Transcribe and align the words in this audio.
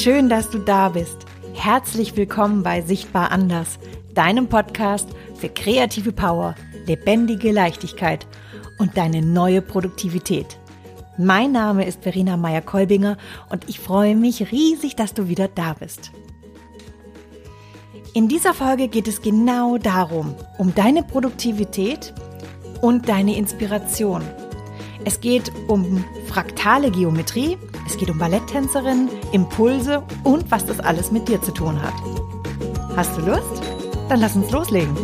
Schön, 0.00 0.28
dass 0.28 0.48
du 0.48 0.60
da 0.60 0.90
bist. 0.90 1.26
Herzlich 1.54 2.16
willkommen 2.16 2.62
bei 2.62 2.82
Sichtbar 2.82 3.32
Anders, 3.32 3.80
deinem 4.14 4.46
Podcast 4.46 5.08
für 5.34 5.48
kreative 5.48 6.12
Power, 6.12 6.54
lebendige 6.86 7.50
Leichtigkeit 7.50 8.24
und 8.78 8.96
deine 8.96 9.22
neue 9.22 9.60
Produktivität. 9.60 10.56
Mein 11.18 11.50
Name 11.50 11.84
ist 11.84 12.00
Verena 12.04 12.36
Meyer-Kolbinger 12.36 13.16
und 13.50 13.68
ich 13.68 13.80
freue 13.80 14.14
mich 14.14 14.52
riesig, 14.52 14.94
dass 14.94 15.14
du 15.14 15.26
wieder 15.26 15.48
da 15.48 15.72
bist. 15.72 16.12
In 18.14 18.28
dieser 18.28 18.54
Folge 18.54 18.86
geht 18.86 19.08
es 19.08 19.20
genau 19.20 19.78
darum, 19.78 20.36
um 20.58 20.76
deine 20.76 21.02
Produktivität 21.02 22.14
und 22.82 23.08
deine 23.08 23.36
Inspiration. 23.36 24.22
Es 25.04 25.20
geht 25.20 25.50
um 25.66 26.04
fraktale 26.28 26.92
Geometrie, 26.92 27.58
es 27.88 27.96
geht 27.96 28.10
um 28.10 28.18
Balletttänzerinnen, 28.18 29.08
Impulse 29.32 30.04
und 30.22 30.50
was 30.50 30.66
das 30.66 30.78
alles 30.78 31.10
mit 31.10 31.26
dir 31.26 31.40
zu 31.40 31.52
tun 31.52 31.80
hat. 31.80 31.94
Hast 32.96 33.16
du 33.16 33.22
Lust? 33.22 33.62
Dann 34.10 34.20
lass 34.20 34.36
uns 34.36 34.50
loslegen. 34.50 34.94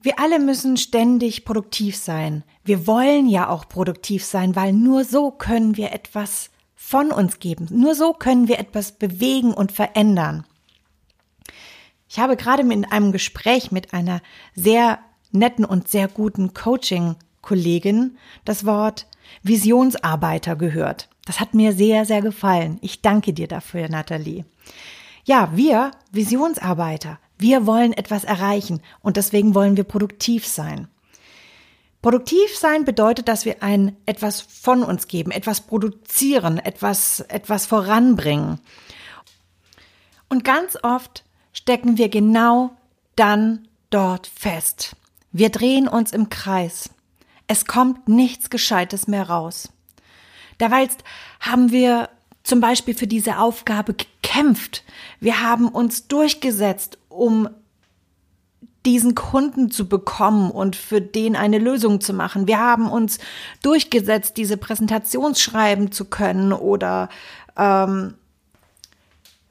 Wir 0.00 0.20
alle 0.20 0.38
müssen 0.38 0.76
ständig 0.76 1.44
produktiv 1.44 1.96
sein. 1.96 2.44
Wir 2.64 2.86
wollen 2.86 3.28
ja 3.28 3.48
auch 3.48 3.68
produktiv 3.68 4.24
sein, 4.24 4.54
weil 4.54 4.72
nur 4.72 5.04
so 5.04 5.32
können 5.32 5.76
wir 5.76 5.90
etwas 5.90 6.50
von 6.76 7.10
uns 7.10 7.40
geben. 7.40 7.66
Nur 7.70 7.94
so 7.94 8.12
können 8.12 8.46
wir 8.46 8.60
etwas 8.60 8.92
bewegen 8.92 9.52
und 9.52 9.72
verändern. 9.72 10.44
Ich 12.08 12.20
habe 12.20 12.36
gerade 12.36 12.62
in 12.62 12.84
einem 12.84 13.10
Gespräch 13.10 13.72
mit 13.72 13.92
einer 13.92 14.20
sehr 14.54 15.00
netten 15.32 15.64
und 15.64 15.88
sehr 15.88 16.06
guten 16.06 16.54
Coaching-Kollegin 16.54 18.16
das 18.44 18.64
Wort 18.64 19.06
Visionsarbeiter 19.42 20.54
gehört. 20.54 21.08
Das 21.24 21.40
hat 21.40 21.54
mir 21.54 21.72
sehr, 21.72 22.04
sehr 22.04 22.22
gefallen. 22.22 22.78
Ich 22.82 23.02
danke 23.02 23.32
dir 23.32 23.48
dafür, 23.48 23.88
Nathalie. 23.88 24.44
Ja, 25.24 25.50
wir 25.54 25.90
Visionsarbeiter, 26.12 27.18
wir 27.36 27.66
wollen 27.66 27.92
etwas 27.92 28.22
erreichen 28.22 28.80
und 29.02 29.16
deswegen 29.16 29.54
wollen 29.54 29.76
wir 29.76 29.84
produktiv 29.84 30.46
sein. 30.46 30.86
Produktiv 32.02 32.56
sein 32.56 32.84
bedeutet, 32.84 33.28
dass 33.28 33.44
wir 33.44 33.62
ein 33.62 33.96
etwas 34.06 34.40
von 34.40 34.82
uns 34.82 35.08
geben, 35.08 35.30
etwas 35.30 35.62
produzieren, 35.62 36.58
etwas, 36.58 37.20
etwas 37.20 37.66
voranbringen. 37.66 38.60
Und 40.28 40.44
ganz 40.44 40.76
oft 40.82 41.24
stecken 41.52 41.98
wir 41.98 42.08
genau 42.08 42.76
dann 43.16 43.68
dort 43.90 44.26
fest. 44.26 44.94
Wir 45.32 45.50
drehen 45.50 45.88
uns 45.88 46.12
im 46.12 46.28
Kreis. 46.28 46.90
Es 47.46 47.64
kommt 47.64 48.08
nichts 48.08 48.50
Gescheites 48.50 49.06
mehr 49.06 49.28
raus. 49.28 49.68
Derweil 50.60 50.88
haben 51.40 51.70
wir 51.70 52.08
zum 52.42 52.60
Beispiel 52.60 52.94
für 52.94 53.06
diese 53.06 53.38
Aufgabe 53.38 53.94
gekämpft. 53.94 54.84
Wir 55.20 55.42
haben 55.42 55.68
uns 55.68 56.08
durchgesetzt, 56.08 56.98
um 57.08 57.48
diesen 58.86 59.16
Kunden 59.16 59.70
zu 59.70 59.88
bekommen 59.88 60.50
und 60.50 60.76
für 60.76 61.02
den 61.02 61.34
eine 61.36 61.58
Lösung 61.58 62.00
zu 62.00 62.14
machen. 62.14 62.46
Wir 62.46 62.58
haben 62.58 62.88
uns 62.88 63.18
durchgesetzt, 63.62 64.36
diese 64.36 64.56
Präsentationsschreiben 64.56 65.90
zu 65.90 66.04
können 66.04 66.52
oder 66.52 67.08
ähm, 67.56 68.14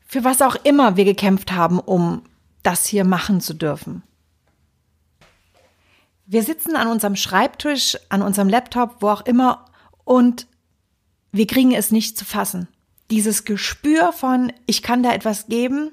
für 0.08 0.24
was 0.24 0.42
auch 0.42 0.56
immer 0.64 0.96
wir 0.96 1.04
gekämpft 1.04 1.52
haben, 1.52 1.80
um 1.80 2.24
das 2.64 2.86
hier 2.86 3.04
machen 3.04 3.42
zu 3.42 3.54
dürfen. 3.54 4.02
Wir 6.26 6.42
sitzen 6.42 6.76
an 6.78 6.88
unserem 6.88 7.18
Schreibtisch, 7.18 7.98
an 8.10 8.22
unserem 8.22 8.50
Laptop, 8.50 9.02
wo 9.02 9.10
auch 9.10 9.26
immer, 9.26 9.66
und 10.06 10.48
wir 11.32 11.46
kriegen 11.46 11.74
es 11.74 11.92
nicht 11.92 12.18
zu 12.18 12.24
fassen. 12.24 12.70
Dieses 13.12 13.44
Gespür 13.44 14.14
von, 14.14 14.52
ich 14.66 14.82
kann 14.82 15.04
da 15.04 15.14
etwas 15.14 15.48
geben, 15.48 15.92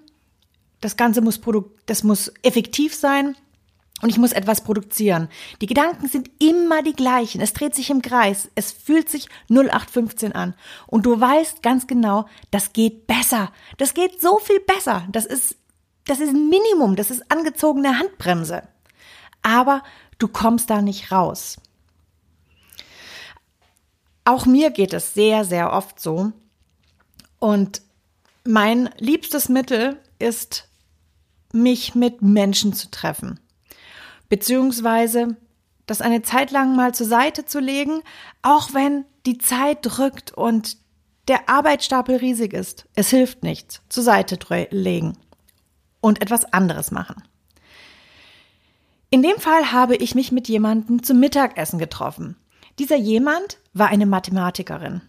das 0.82 0.96
Ganze 0.98 1.22
muss, 1.22 1.38
produk 1.38 1.70
das 1.86 2.02
muss 2.02 2.30
effektiv 2.42 2.94
sein 2.94 3.36
und 4.02 4.08
ich 4.08 4.18
muss 4.18 4.32
etwas 4.32 4.62
produzieren. 4.64 5.28
Die 5.60 5.66
Gedanken 5.66 6.08
sind 6.08 6.28
immer 6.40 6.82
die 6.82 6.92
gleichen. 6.92 7.40
Es 7.40 7.52
dreht 7.52 7.74
sich 7.74 7.88
im 7.88 8.02
Kreis. 8.02 8.50
Es 8.56 8.72
fühlt 8.72 9.08
sich 9.08 9.28
0815 9.48 10.32
an. 10.32 10.54
Und 10.88 11.06
du 11.06 11.18
weißt 11.18 11.62
ganz 11.62 11.86
genau, 11.86 12.26
das 12.50 12.72
geht 12.72 13.06
besser. 13.06 13.52
Das 13.78 13.94
geht 13.94 14.20
so 14.20 14.38
viel 14.38 14.58
besser. 14.58 15.06
Das 15.12 15.24
ist, 15.24 15.54
das 16.04 16.18
ist 16.18 16.30
ein 16.30 16.48
Minimum. 16.48 16.96
Das 16.96 17.12
ist 17.12 17.30
angezogene 17.30 18.00
Handbremse. 18.00 18.64
Aber 19.42 19.84
du 20.18 20.26
kommst 20.26 20.68
da 20.68 20.82
nicht 20.82 21.12
raus. 21.12 21.58
Auch 24.24 24.46
mir 24.46 24.70
geht 24.70 24.92
es 24.92 25.14
sehr, 25.14 25.44
sehr 25.44 25.72
oft 25.72 26.00
so. 26.00 26.32
Und 27.38 27.82
mein 28.44 28.90
liebstes 28.98 29.48
Mittel 29.48 30.00
ist 30.18 30.68
mich 31.54 31.94
mit 31.94 32.22
Menschen 32.22 32.72
zu 32.72 32.90
treffen. 32.90 33.40
Beziehungsweise 34.28 35.36
das 35.86 36.00
eine 36.00 36.22
Zeit 36.22 36.50
lang 36.50 36.74
mal 36.76 36.94
zur 36.94 37.06
Seite 37.06 37.44
zu 37.44 37.60
legen, 37.60 38.02
auch 38.42 38.72
wenn 38.72 39.04
die 39.26 39.38
Zeit 39.38 39.78
drückt 39.82 40.32
und 40.32 40.78
der 41.28 41.48
Arbeitsstapel 41.48 42.16
riesig 42.16 42.52
ist. 42.52 42.86
Es 42.94 43.10
hilft 43.10 43.42
nichts. 43.42 43.82
Zur 43.88 44.02
Seite 44.02 44.38
legen 44.70 45.16
und 46.00 46.20
etwas 46.22 46.52
anderes 46.52 46.90
machen. 46.90 47.22
In 49.10 49.22
dem 49.22 49.36
Fall 49.38 49.72
habe 49.72 49.96
ich 49.96 50.14
mich 50.14 50.32
mit 50.32 50.48
jemandem 50.48 51.02
zum 51.02 51.20
Mittagessen 51.20 51.78
getroffen. 51.78 52.36
Dieser 52.78 52.96
jemand 52.96 53.58
war 53.74 53.88
eine 53.88 54.06
Mathematikerin. 54.06 55.02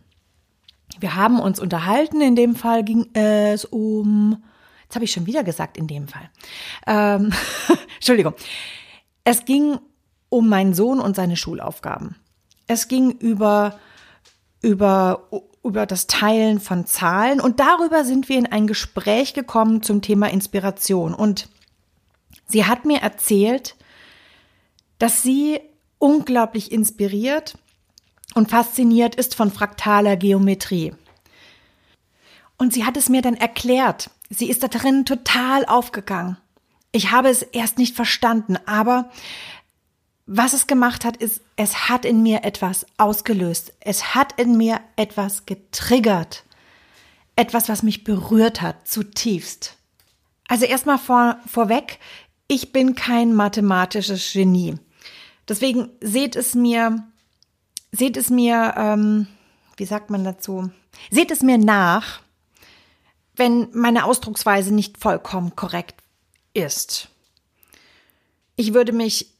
Wir 1.00 1.16
haben 1.16 1.40
uns 1.40 1.60
unterhalten. 1.60 2.22
In 2.22 2.36
dem 2.36 2.56
Fall 2.56 2.84
ging 2.84 3.08
es 3.14 3.66
um 3.66 4.44
Jetzt 4.94 4.98
habe 4.98 5.06
ich 5.06 5.12
schon 5.12 5.26
wieder 5.26 5.44
gesagt 5.44 5.76
in 5.76 5.88
dem 5.88 6.08
Fall. 6.08 6.30
Ähm, 6.86 7.34
Entschuldigung. 7.96 8.36
Es 9.24 9.44
ging 9.44 9.80
um 10.30 10.48
meinen 10.48 10.76
Sohn 10.76 11.00
und 11.00 11.16
seine 11.16 11.36
Schulaufgaben. 11.36 12.16
Es 12.68 12.88
ging 12.88 13.09
über, 13.09 13.80
über, 14.62 15.28
über 15.64 15.88
das 15.88 16.06
Teilen 16.06 16.59
von 16.59 16.86
Zahlen 16.86 17.42
und 17.42 17.59
darüber 17.59 18.06
sind 18.06 18.30
wir 18.30 18.38
in 18.38 18.46
ein 18.46 18.68
Gespräch 18.68 19.34
gekommen 19.34 19.81
zum 19.81 20.04
Thema 20.04 20.30
Inspiration. 20.30 21.16
Und 21.16 21.50
sie 22.46 22.66
hat 22.66 22.86
mir 22.86 23.00
erzählt, 23.00 23.75
dass 25.00 25.24
sie 25.24 25.60
unglaublich 25.98 26.72
inspiriert 26.72 27.58
und 28.36 28.52
fasziniert 28.52 29.16
ist 29.16 29.34
von 29.34 29.52
fraktaler 29.52 30.18
Geometrie. 30.18 30.94
Und 32.60 32.74
sie 32.74 32.86
hat 32.86 32.96
es 32.96 33.10
mir 33.10 33.24
dann 33.24 33.34
erklärt. 33.34 34.12
Sie 34.36 34.50
ist 34.50 34.64
da 34.64 34.68
drin 34.68 35.06
total 35.06 35.66
aufgegangen. 35.66 36.38
Ich 36.92 37.12
habe 37.12 37.30
es 37.30 37.42
erst 37.42 37.78
nicht 37.78 37.96
verstanden, 37.96 38.58
aber 38.66 39.10
was 40.26 40.54
es 40.54 40.68
gemacht 40.68 41.06
hat, 41.06 41.18
ist, 41.18 41.42
es 41.56 41.90
hat 41.90 42.06
in 42.06 42.24
mir 42.24 42.44
etwas 42.44 42.86
ausgelöst. 42.98 43.74
Es 43.80 44.16
hat 44.16 44.40
in 44.40 44.58
mir 44.58 44.80
etwas 44.96 45.46
getriggert. 45.46 46.46
Etwas, 47.36 47.68
was 47.68 47.84
mich 47.84 48.04
berührt 48.04 48.62
hat, 48.62 48.88
zutiefst. 48.88 49.76
Also 50.48 50.66
erstmal 50.66 50.98
vor, 50.98 51.38
vorweg, 51.46 52.00
ich 52.48 52.72
bin 52.72 52.96
kein 52.96 53.34
mathematisches 53.34 54.32
Genie. 54.34 54.76
Deswegen 55.48 55.90
seht 56.00 56.36
es 56.36 56.56
mir, 56.56 57.04
seht 57.92 58.18
es 58.18 58.30
mir, 58.30 58.75
ähm, 58.78 59.28
wie 59.78 59.86
sagt 59.86 60.10
man 60.10 60.24
dazu? 60.24 60.72
Seht 61.10 61.31
es 61.31 61.42
mir 61.42 61.57
nach, 61.57 62.22
wenn 63.35 63.69
meine 63.74 64.06
Ausdrucksweise 64.06 64.74
nicht 64.74 64.97
vollkommen 64.97 65.56
korrekt 65.56 65.95
ist. 66.53 67.09
Ich 68.56 68.74
würde 68.74 68.91
mich 68.91 69.33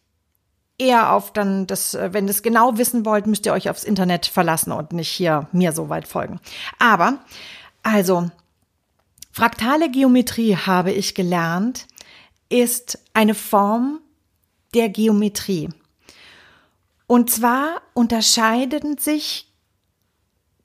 eher 0.78 1.14
auf 1.14 1.32
dann 1.32 1.68
das, 1.68 1.94
äh, 1.94 2.14
wenn 2.14 2.26
ihr 2.26 2.32
es 2.32 2.42
genau 2.44 2.78
wissen 2.78 3.06
wollt, 3.06 3.28
müsst 3.28 3.46
ihr 3.46 3.54
euch 3.54 3.70
aufs 3.70 3.84
Internet 3.84 4.26
verlassen 4.26 4.72
und 4.72 4.94
nicht 4.94 5.10
hier 5.10 5.48
mir 5.52 5.72
so 5.72 5.90
weit 5.90 6.08
folgen. 6.08 6.40
Aber, 6.80 7.20
also, 7.84 8.32
fraktale 9.32 9.90
Geometrie 9.90 10.56
habe 10.56 10.92
ich 10.92 11.16
gelernt, 11.16 11.88
ist 12.50 13.00
eine 13.14 13.36
Form 13.36 14.00
der 14.74 14.90
Geometrie. 14.90 15.70
Und 17.06 17.30
zwar 17.30 17.82
unterscheiden 17.94 18.98
sich 18.98 19.52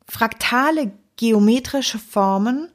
fraktale 0.07 0.93
geometrische 1.17 1.99
Formen 1.99 2.71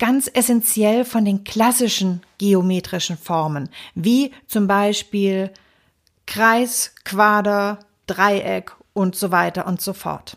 ganz 0.00 0.28
essentiell 0.32 1.04
von 1.04 1.24
den 1.24 1.44
klassischen 1.44 2.22
geometrischen 2.38 3.16
Formen, 3.16 3.68
wie 3.94 4.32
zum 4.48 4.66
Beispiel 4.66 5.52
Kreis, 6.26 6.92
Quader, 7.04 7.78
Dreieck 8.08 8.72
und 8.92 9.14
so 9.14 9.30
weiter 9.30 9.68
und 9.68 9.80
so 9.80 9.92
fort. 9.92 10.36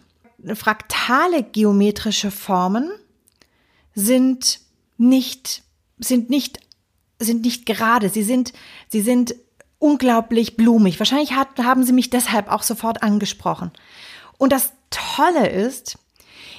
Fraktale 0.53 1.41
geometrische 1.41 2.29
Formen 2.29 2.91
sind 3.95 4.59
nicht, 4.97 5.63
sind 5.97 6.29
nicht 6.29 6.59
sind 7.23 7.43
nicht 7.43 7.65
gerade, 7.65 8.09
sie 8.09 8.23
sind, 8.23 8.53
sie 8.89 9.01
sind 9.01 9.35
unglaublich 9.79 10.55
blumig. 10.55 10.99
Wahrscheinlich 10.99 11.33
hat, 11.33 11.57
haben 11.59 11.83
sie 11.83 11.93
mich 11.93 12.09
deshalb 12.09 12.51
auch 12.51 12.63
sofort 12.63 13.03
angesprochen. 13.03 13.71
Und 14.37 14.51
das 14.51 14.73
Tolle 14.89 15.49
ist, 15.49 15.97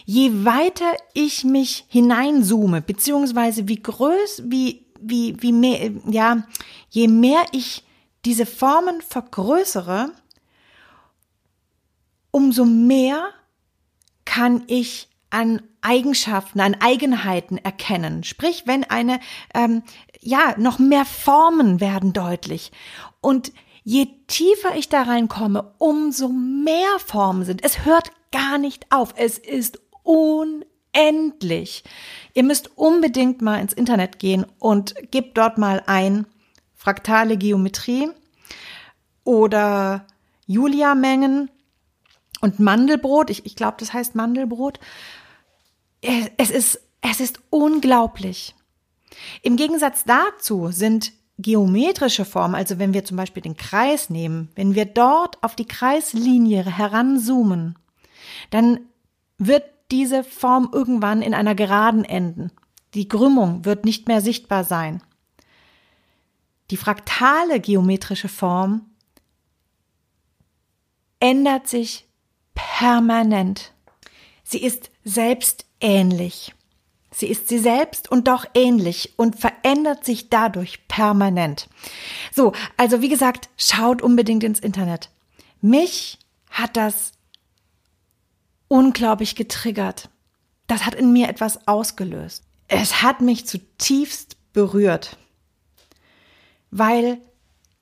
je 0.04 0.44
weiter 0.44 0.92
ich 1.12 1.44
mich 1.44 1.86
hineinzoome, 1.88 2.82
beziehungsweise 2.82 3.68
wie 3.68 3.82
größ, 3.82 4.42
wie, 4.46 4.86
wie, 5.00 5.40
wie 5.40 5.52
mehr, 5.52 5.90
ja, 6.06 6.46
je 6.90 7.08
mehr 7.08 7.44
ich 7.52 7.84
diese 8.24 8.46
Formen 8.46 9.00
vergrößere, 9.02 10.10
umso 12.30 12.64
mehr 12.64 13.30
kann 14.24 14.64
ich 14.66 15.08
an 15.30 15.62
Eigenschaften, 15.80 16.60
an 16.60 16.76
Eigenheiten 16.80 17.58
erkennen. 17.58 18.24
Sprich, 18.24 18.64
wenn 18.66 18.84
eine, 18.84 19.20
ähm, 19.52 19.82
ja, 20.20 20.54
noch 20.58 20.78
mehr 20.78 21.04
Formen 21.04 21.80
werden 21.80 22.12
deutlich. 22.12 22.72
Und 23.20 23.52
je 23.82 24.06
tiefer 24.26 24.76
ich 24.76 24.88
da 24.88 25.02
reinkomme, 25.02 25.74
umso 25.78 26.28
mehr 26.28 26.98
Formen 27.04 27.44
sind. 27.44 27.64
Es 27.64 27.84
hört 27.84 28.10
gar 28.32 28.58
nicht 28.58 28.86
auf. 28.90 29.14
Es 29.16 29.38
ist 29.38 29.80
unendlich. 30.04 31.82
Ihr 32.34 32.44
müsst 32.44 32.78
unbedingt 32.78 33.42
mal 33.42 33.60
ins 33.60 33.72
Internet 33.72 34.20
gehen 34.20 34.46
und 34.60 34.94
gebt 35.10 35.36
dort 35.36 35.58
mal 35.58 35.82
ein 35.86 36.26
fraktale 36.76 37.36
Geometrie 37.36 38.10
oder 39.24 40.06
Julia-Mengen 40.46 41.50
und 42.40 42.60
Mandelbrot. 42.60 43.30
Ich, 43.30 43.46
ich 43.46 43.56
glaube, 43.56 43.76
das 43.80 43.92
heißt 43.92 44.14
Mandelbrot. 44.14 44.78
Es 46.36 46.50
ist, 46.50 46.80
es 47.00 47.20
ist 47.20 47.40
unglaublich. 47.50 48.54
Im 49.42 49.56
Gegensatz 49.56 50.04
dazu 50.04 50.70
sind 50.70 51.12
geometrische 51.38 52.24
Formen, 52.24 52.54
also 52.54 52.78
wenn 52.78 52.94
wir 52.94 53.04
zum 53.04 53.16
Beispiel 53.16 53.42
den 53.42 53.56
Kreis 53.56 54.08
nehmen, 54.10 54.50
wenn 54.54 54.74
wir 54.74 54.84
dort 54.84 55.42
auf 55.42 55.56
die 55.56 55.66
Kreislinie 55.66 56.64
heranzoomen, 56.64 57.76
dann 58.50 58.80
wird 59.38 59.64
diese 59.90 60.24
Form 60.24 60.70
irgendwann 60.72 61.22
in 61.22 61.34
einer 61.34 61.54
Geraden 61.54 62.04
enden. 62.04 62.52
Die 62.94 63.08
Krümmung 63.08 63.64
wird 63.64 63.84
nicht 63.84 64.08
mehr 64.08 64.20
sichtbar 64.20 64.64
sein. 64.64 65.02
Die 66.70 66.76
fraktale 66.76 67.60
geometrische 67.60 68.28
Form 68.28 68.86
ändert 71.20 71.68
sich 71.68 72.06
permanent. 72.54 73.72
Sie 74.42 74.62
ist 74.62 74.90
selbstähnlich. 75.04 76.54
Sie 77.10 77.28
ist 77.28 77.48
sie 77.48 77.58
selbst 77.58 78.10
und 78.10 78.26
doch 78.26 78.44
ähnlich 78.54 79.14
und 79.16 79.38
verändert 79.38 80.04
sich 80.04 80.30
dadurch 80.30 80.88
permanent. 80.88 81.68
So, 82.32 82.52
also 82.76 83.02
wie 83.02 83.08
gesagt, 83.08 83.48
schaut 83.56 84.02
unbedingt 84.02 84.42
ins 84.42 84.58
Internet. 84.58 85.10
Mich 85.60 86.18
hat 86.50 86.76
das 86.76 87.12
unglaublich 88.74 89.36
getriggert. 89.36 90.10
Das 90.66 90.84
hat 90.84 90.96
in 90.96 91.12
mir 91.12 91.28
etwas 91.28 91.68
ausgelöst. 91.68 92.42
Es 92.66 93.02
hat 93.02 93.20
mich 93.20 93.46
zutiefst 93.46 94.36
berührt, 94.52 95.16
weil 96.72 97.18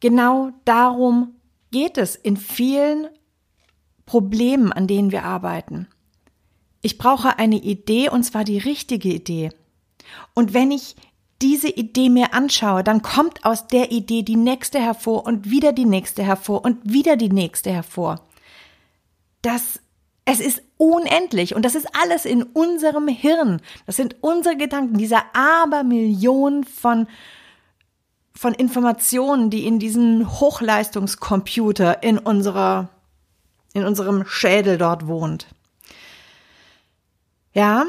genau 0.01 0.51
darum 0.67 1.37
geht 1.71 1.97
es 1.97 2.15
in 2.15 2.37
vielen 2.37 3.09
Problemen, 4.05 4.71
an 4.71 4.87
denen 4.87 5.13
wir 5.13 5.25
arbeiten. 5.25 5.89
Ich 6.83 6.99
brauche 6.99 7.39
eine 7.39 7.57
Idee 7.57 8.11
und 8.11 8.25
zwar 8.25 8.45
die 8.45 8.59
richtige 8.59 9.09
Idee. 9.09 9.49
Und 10.35 10.53
wenn 10.53 10.71
ich 10.71 10.95
diese 11.41 11.71
Idee 11.71 12.11
mir 12.11 12.35
anschaue, 12.35 12.85
dann 12.85 13.01
kommt 13.01 13.47
aus 13.47 13.67
der 13.67 13.93
Idee 13.93 14.25
die 14.25 14.37
nächste 14.37 14.79
hervor 14.79 15.25
und 15.25 15.49
wieder 15.49 15.73
die 15.73 15.87
nächste 15.87 16.23
hervor 16.23 16.63
und 16.67 16.79
wieder 16.85 17.17
die 17.17 17.31
nächste 17.31 17.71
hervor. 17.73 18.27
Das, 19.41 19.81
es 20.25 20.41
ist 20.41 20.63
unendlich 20.77 21.55
und 21.55 21.65
das 21.65 21.75
ist 21.75 21.89
alles 22.01 22.25
in 22.25 22.43
unserem 22.43 23.09
Hirn. 23.09 23.61
Das 23.87 23.97
sind 23.97 24.17
unsere 24.21 24.57
Gedanken, 24.57 24.99
dieser 24.99 25.25
Abermillion 25.35 26.65
von, 26.65 27.09
von 28.35 28.55
Informationen, 28.55 29.51
die 29.51 29.67
in 29.67 29.79
diesem 29.79 30.41
Hochleistungscomputer 30.41 32.03
in 32.03 32.19
unserer 32.19 32.89
in 33.75 33.85
unserem 33.85 34.27
Schädel 34.27 34.79
dort 34.79 35.07
wohnt. 35.07 35.47
Ja, 37.55 37.87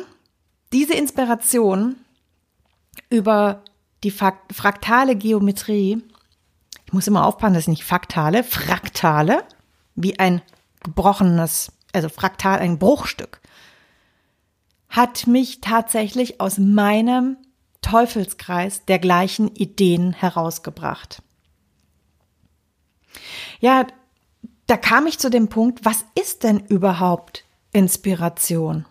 diese 0.71 0.94
Inspiration 0.94 1.97
über 3.09 3.63
die 4.03 4.12
fraktale 4.12 5.15
Geometrie, 5.15 6.01
ich 6.85 6.94
muss 6.94 7.07
immer 7.07 7.25
aufpassen, 7.25 7.53
dass 7.53 7.68
nicht 7.68 7.83
faktale, 7.83 8.44
fraktale, 8.44 9.44
wie 9.95 10.19
ein 10.19 10.41
gebrochenes, 10.83 11.71
also 11.94 12.10
fraktal, 12.10 12.60
ein 12.60 12.80
Bruchstück, 12.80 13.40
hat 14.90 15.28
mich 15.28 15.62
tatsächlich 15.62 16.40
aus 16.42 16.57
meinem 16.57 17.38
Teufelskreis 17.81 18.86
der 18.86 19.00
gleichen 19.00 19.54
Ideen 19.56 20.13
herausgebracht. 20.13 21.22
Ja, 23.60 23.88
da 24.68 24.78
kam 24.78 25.07
ich 25.07 25.19
zu 25.19 25.30
dem 25.30 25.50
Punkt, 25.50 25.86
was 25.86 26.06
ist 26.19 26.44
denn 26.44 26.60
überhaupt 26.60 27.44
Inspiration? 27.72 28.86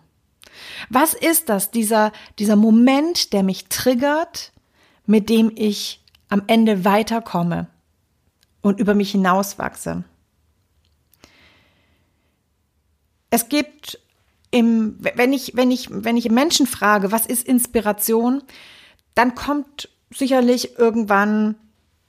Was 0.89 1.13
ist 1.13 1.49
das, 1.49 1.71
dieser, 1.71 2.11
dieser 2.37 2.55
Moment, 2.55 3.33
der 3.33 3.43
mich 3.43 3.65
triggert, 3.65 4.51
mit 5.05 5.29
dem 5.29 5.51
ich 5.55 6.03
am 6.29 6.43
Ende 6.47 6.85
weiterkomme 6.85 7.67
und 8.61 8.79
über 8.79 8.93
mich 8.93 9.11
hinauswachse? 9.11 10.03
Es 13.33 13.49
gibt 13.49 13.99
im, 14.51 14.95
wenn 14.99 15.33
ich, 15.33 15.53
wenn 15.55 15.71
ich, 15.71 15.87
wenn 15.89 16.17
ich 16.17 16.29
Menschen 16.29 16.67
frage, 16.67 17.11
was 17.11 17.25
ist 17.25 17.47
Inspiration, 17.47 18.43
dann 19.15 19.33
kommt 19.33 19.89
sicherlich 20.13 20.77
irgendwann 20.77 21.55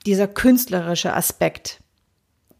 dieser 0.05 0.29
künstlerische 0.29 1.15
Aspekt 1.15 1.81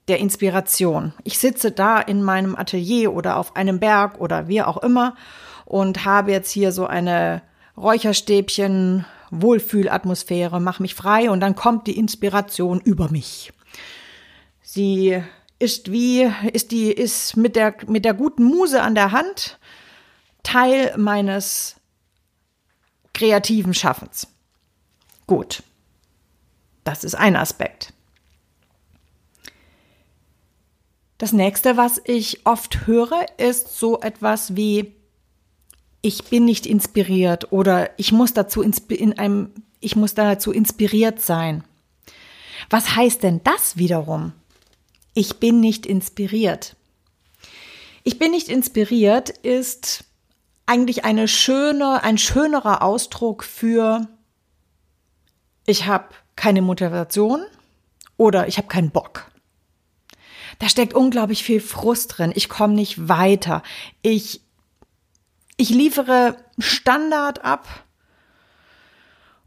der 0.09 0.19
Inspiration. 0.19 1.13
Ich 1.25 1.39
sitze 1.39 1.73
da 1.73 2.01
in 2.01 2.23
meinem 2.23 2.57
Atelier 2.57 3.13
oder 3.13 3.37
auf 3.37 3.55
einem 3.55 3.81
Berg 3.81 4.19
oder 4.19 4.49
wie 4.49 4.63
auch 4.63 4.79
immer 4.79 5.15
und 5.67 6.07
habe 6.07 6.33
jetzt 6.33 6.51
hier 6.51 6.73
so 6.73 6.87
eine 6.87 7.43
Räucherstäbchen 7.77 9.05
Wohlfühlatmosphäre, 9.31 10.59
mach 10.59 10.81
mich 10.81 10.95
frei 10.95 11.29
und 11.29 11.41
dann 11.41 11.55
kommt 11.55 11.87
die 11.87 11.99
Inspiration 11.99 12.81
über 12.81 13.11
mich. 13.11 13.53
Sie 14.63 15.23
ist 15.65 15.91
wie, 15.91 16.31
ist 16.53 16.71
die, 16.71 16.93
ist 16.93 17.37
mit 17.37 17.57
der, 17.57 17.75
mit 17.87 18.05
der 18.05 18.15
guten 18.15 18.45
Muse 18.45 18.83
an 18.83 18.95
der 18.95 19.11
Hand 19.13 19.59
Teil 20.43 20.95
meines 20.99 21.77
kreativen 23.15 23.73
Schaffens. 23.73 24.29
Gut. 25.27 25.63
Das 26.85 27.03
ist 27.03 27.15
ein 27.15 27.35
Aspekt. 27.35 27.95
Das 31.17 31.33
nächste, 31.33 31.79
was 31.79 32.03
ich 32.05 32.45
oft 32.45 32.87
höre, 32.87 33.25
ist 33.39 33.79
so 33.79 34.01
etwas 34.01 34.57
wie 34.57 34.95
ich 36.03 36.25
bin 36.25 36.45
nicht 36.45 36.67
inspiriert 36.67 37.51
oder 37.53 37.99
ich 37.99 38.13
muss 38.13 38.35
dazu 38.35 38.61
in 38.61 39.19
einem 39.19 39.51
ich 39.81 39.97
muss 39.97 40.13
dazu 40.13 40.53
inspiriert 40.53 41.21
sein. 41.21 41.65
Was 42.69 42.97
heißt 42.97 43.23
denn 43.23 43.41
das 43.45 43.79
wiederum? 43.79 44.33
Ich 45.15 45.39
bin 45.39 45.61
nicht 45.61 45.87
inspiriert. 45.87 46.77
Ich 48.03 48.19
bin 48.19 48.33
nicht 48.33 48.49
inspiriert 48.49 49.31
ist 49.31 50.05
eigentlich 50.67 51.05
eine 51.05 51.29
schöne, 51.29 52.03
ein 52.03 52.19
schönerer 52.19 52.83
Ausdruck 52.83 53.45
für 53.45 54.09
ich 55.67 55.87
habe 55.87 56.09
keine 56.37 56.63
Motivation 56.63 57.45
oder 58.17 58.49
ich 58.49 58.59
habe 58.59 58.69
keinen 58.69 58.91
Bock. 58.91 59.31
Da 60.59 60.69
steckt 60.69 60.95
unglaublich 60.95 61.43
viel 61.43 61.61
Frust 61.61 62.19
drin. 62.19 62.33
Ich 62.35 62.49
komme 62.49 62.75
nicht 62.75 63.09
weiter. 63.09 63.63
Ich, 64.03 64.41
ich 65.57 65.71
liefere 65.71 66.37
Standard 66.59 67.45
ab 67.45 67.85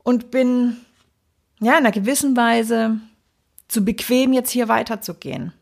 und 0.03 0.31
bin 0.31 0.77
ja 1.59 1.74
in 1.74 1.79
einer 1.79 1.91
gewissen 1.91 2.36
Weise 2.36 2.97
zu 3.67 3.83
bequem, 3.83 4.33
jetzt 4.33 4.51
hier 4.51 4.67
weiterzugehen. 4.67 5.53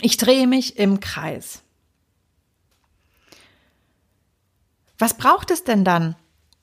Ich 0.00 0.16
drehe 0.16 0.46
mich 0.46 0.78
im 0.78 1.00
Kreis. 1.00 1.62
Was 4.98 5.14
braucht 5.16 5.50
es 5.50 5.64
denn 5.64 5.84
dann, 5.84 6.16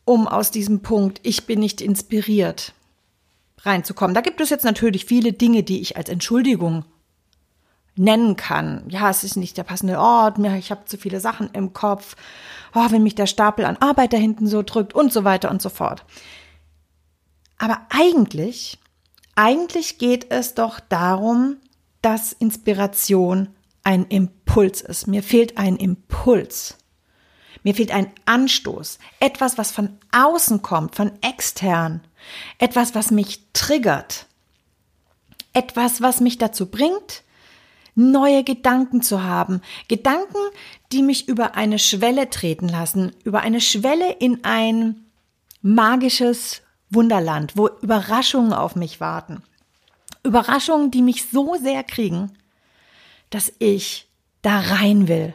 um 0.05 0.27
aus 0.27 0.51
diesem 0.51 0.81
Punkt, 0.81 1.19
ich 1.23 1.45
bin 1.45 1.59
nicht 1.59 1.81
inspiriert, 1.81 2.73
reinzukommen? 3.59 4.13
Da 4.13 4.21
gibt 4.21 4.41
es 4.41 4.49
jetzt 4.49 4.65
natürlich 4.65 5.05
viele 5.05 5.33
Dinge, 5.33 5.63
die 5.63 5.81
ich 5.81 5.97
als 5.97 6.09
Entschuldigung 6.09 6.85
nennen 7.95 8.35
kann. 8.35 8.83
Ja, 8.87 9.09
es 9.09 9.23
ist 9.23 9.35
nicht 9.35 9.57
der 9.57 9.63
passende 9.63 9.99
Ort, 9.99 10.37
ich 10.39 10.71
habe 10.71 10.85
zu 10.85 10.97
viele 10.97 11.19
Sachen 11.19 11.49
im 11.51 11.73
Kopf, 11.73 12.15
oh, 12.73 12.87
wenn 12.89 13.03
mich 13.03 13.15
der 13.15 13.27
Stapel 13.27 13.65
an 13.65 13.77
Arbeit 13.77 14.13
da 14.13 14.17
hinten 14.17 14.47
so 14.47 14.61
drückt 14.63 14.93
und 14.93 15.11
so 15.11 15.23
weiter 15.23 15.51
und 15.51 15.61
so 15.61 15.69
fort. 15.69 16.05
Aber 17.57 17.81
eigentlich, 17.89 18.79
eigentlich 19.35 19.97
geht 19.97 20.31
es 20.31 20.55
doch 20.55 20.79
darum, 20.79 21.57
dass 22.01 22.33
Inspiration 22.33 23.49
ein 23.83 24.05
Impuls 24.05 24.81
ist. 24.81 25.07
Mir 25.07 25.23
fehlt 25.23 25.57
ein 25.57 25.77
Impuls. 25.77 26.77
Mir 27.63 27.75
fehlt 27.75 27.91
ein 27.91 28.11
Anstoß. 28.25 28.99
Etwas, 29.19 29.57
was 29.57 29.71
von 29.71 29.97
außen 30.11 30.61
kommt, 30.61 30.95
von 30.95 31.11
extern. 31.21 32.01
Etwas, 32.57 32.95
was 32.95 33.11
mich 33.11 33.41
triggert. 33.53 34.25
Etwas, 35.53 36.01
was 36.01 36.21
mich 36.21 36.37
dazu 36.37 36.67
bringt, 36.67 37.23
neue 37.93 38.43
Gedanken 38.43 39.01
zu 39.01 39.23
haben. 39.23 39.61
Gedanken, 39.87 40.39
die 40.91 41.03
mich 41.03 41.27
über 41.27 41.55
eine 41.55 41.77
Schwelle 41.77 42.29
treten 42.29 42.67
lassen. 42.67 43.11
Über 43.23 43.41
eine 43.41 43.61
Schwelle 43.61 44.13
in 44.13 44.43
ein 44.43 45.05
magisches 45.61 46.61
Wunderland, 46.89 47.55
wo 47.55 47.67
Überraschungen 47.81 48.53
auf 48.53 48.75
mich 48.75 48.99
warten. 48.99 49.43
Überraschungen, 50.23 50.91
die 50.91 51.01
mich 51.01 51.29
so 51.29 51.55
sehr 51.55 51.83
kriegen, 51.83 52.31
dass 53.29 53.51
ich 53.59 54.07
da 54.41 54.59
rein 54.59 55.07
will. 55.07 55.33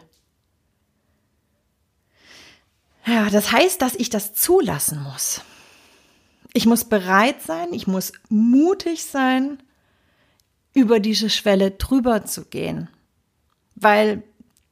Ja, 3.07 3.31
das 3.31 3.53
heißt, 3.53 3.81
dass 3.81 3.95
ich 3.95 4.11
das 4.11 4.35
zulassen 4.35 5.03
muss. 5.03 5.43
Ich 6.53 6.67
muss 6.67 6.85
bereit 6.85 7.43
sein, 7.43 7.73
ich 7.73 7.87
muss 7.87 8.13
mutig 8.29 9.05
sein, 9.05 9.63
über 10.75 11.01
diese 11.01 11.31
Schwelle 11.31 11.71
drüber 11.71 12.25
zu 12.25 12.45
gehen. 12.45 12.89
Weil 13.75 14.23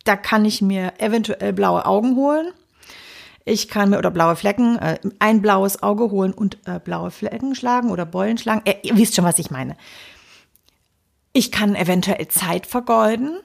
da 0.05 0.17
kann 0.17 0.45
ich 0.45 0.61
mir 0.61 0.95
eventuell 0.99 1.53
blaue 1.53 1.87
Augen 1.87 2.17
holen. 2.17 2.53
Ich 3.45 3.69
kann 3.69 3.91
mir 3.91 3.99
oder 3.99 4.11
blaue 4.11 4.37
Flecken, 4.37 4.79
äh, 4.79 4.99
ein 5.19 5.43
blaues 5.43 5.83
Auge 5.83 6.11
holen 6.11 6.33
und 6.33 6.59
äh, 6.67 6.81
blaue 6.81 7.11
Flecken 7.11 7.55
schlagen 7.55 7.91
oder 7.91 8.07
Beulen 8.07 8.39
schlagen. 8.39 8.63
Äh, 8.65 8.77
ihr 8.83 8.97
wisst 8.97 9.15
schon, 9.15 9.25
was 9.25 9.39
ich 9.39 9.51
meine. 9.51 9.77
Ich 11.35 11.53
kann 11.53 11.75
eventuell 11.75 12.29
Zeit 12.29 12.67
vergeuden. 12.67 13.39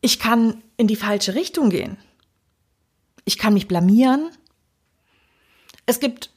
Ich 0.00 0.18
kann 0.18 0.62
in 0.78 0.86
die 0.86 0.96
falsche 0.96 1.34
Richtung 1.34 1.68
gehen. 1.68 1.98
Ich 3.26 3.36
kann 3.36 3.52
mich 3.52 3.68
blamieren. 3.68 4.30
Es 5.84 6.00
gibt 6.00 6.30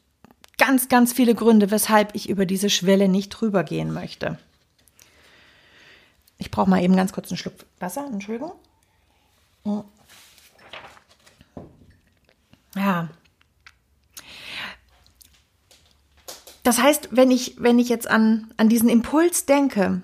ganz, 0.57 0.89
ganz 0.89 1.13
viele 1.13 1.33
Gründe, 1.33 1.71
weshalb 1.71 2.13
ich 2.13 2.29
über 2.29 2.45
diese 2.45 2.69
Schwelle 2.69 3.07
nicht 3.07 3.29
drüber 3.29 3.63
gehen 3.63 3.93
möchte. 3.93 4.37
Ich 6.37 6.51
brauche 6.51 6.69
mal 6.69 6.83
eben 6.83 6.95
ganz 6.95 7.13
kurz 7.13 7.29
einen 7.29 7.37
Schluck 7.37 7.53
Wasser, 7.79 8.05
Entschuldigung. 8.11 8.51
Ja. 12.75 13.09
Das 16.63 16.79
heißt, 16.79 17.09
wenn 17.11 17.29
ich, 17.29 17.55
wenn 17.57 17.77
ich 17.77 17.89
jetzt 17.89 18.07
an, 18.07 18.53
an 18.57 18.69
diesen 18.69 18.89
Impuls 18.89 19.45
denke, 19.45 20.01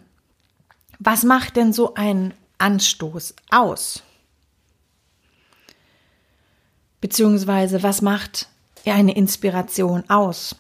was 0.99 1.23
macht 1.23 1.55
denn 1.55 1.71
so 1.71 1.93
ein 1.93 2.33
Anstoß 2.57 3.33
aus? 3.49 4.03
Beziehungsweise, 6.99 7.81
was 7.81 8.01
macht 8.01 8.49
eine 8.85 9.15
Inspiration 9.15 10.09
aus? 10.09 10.55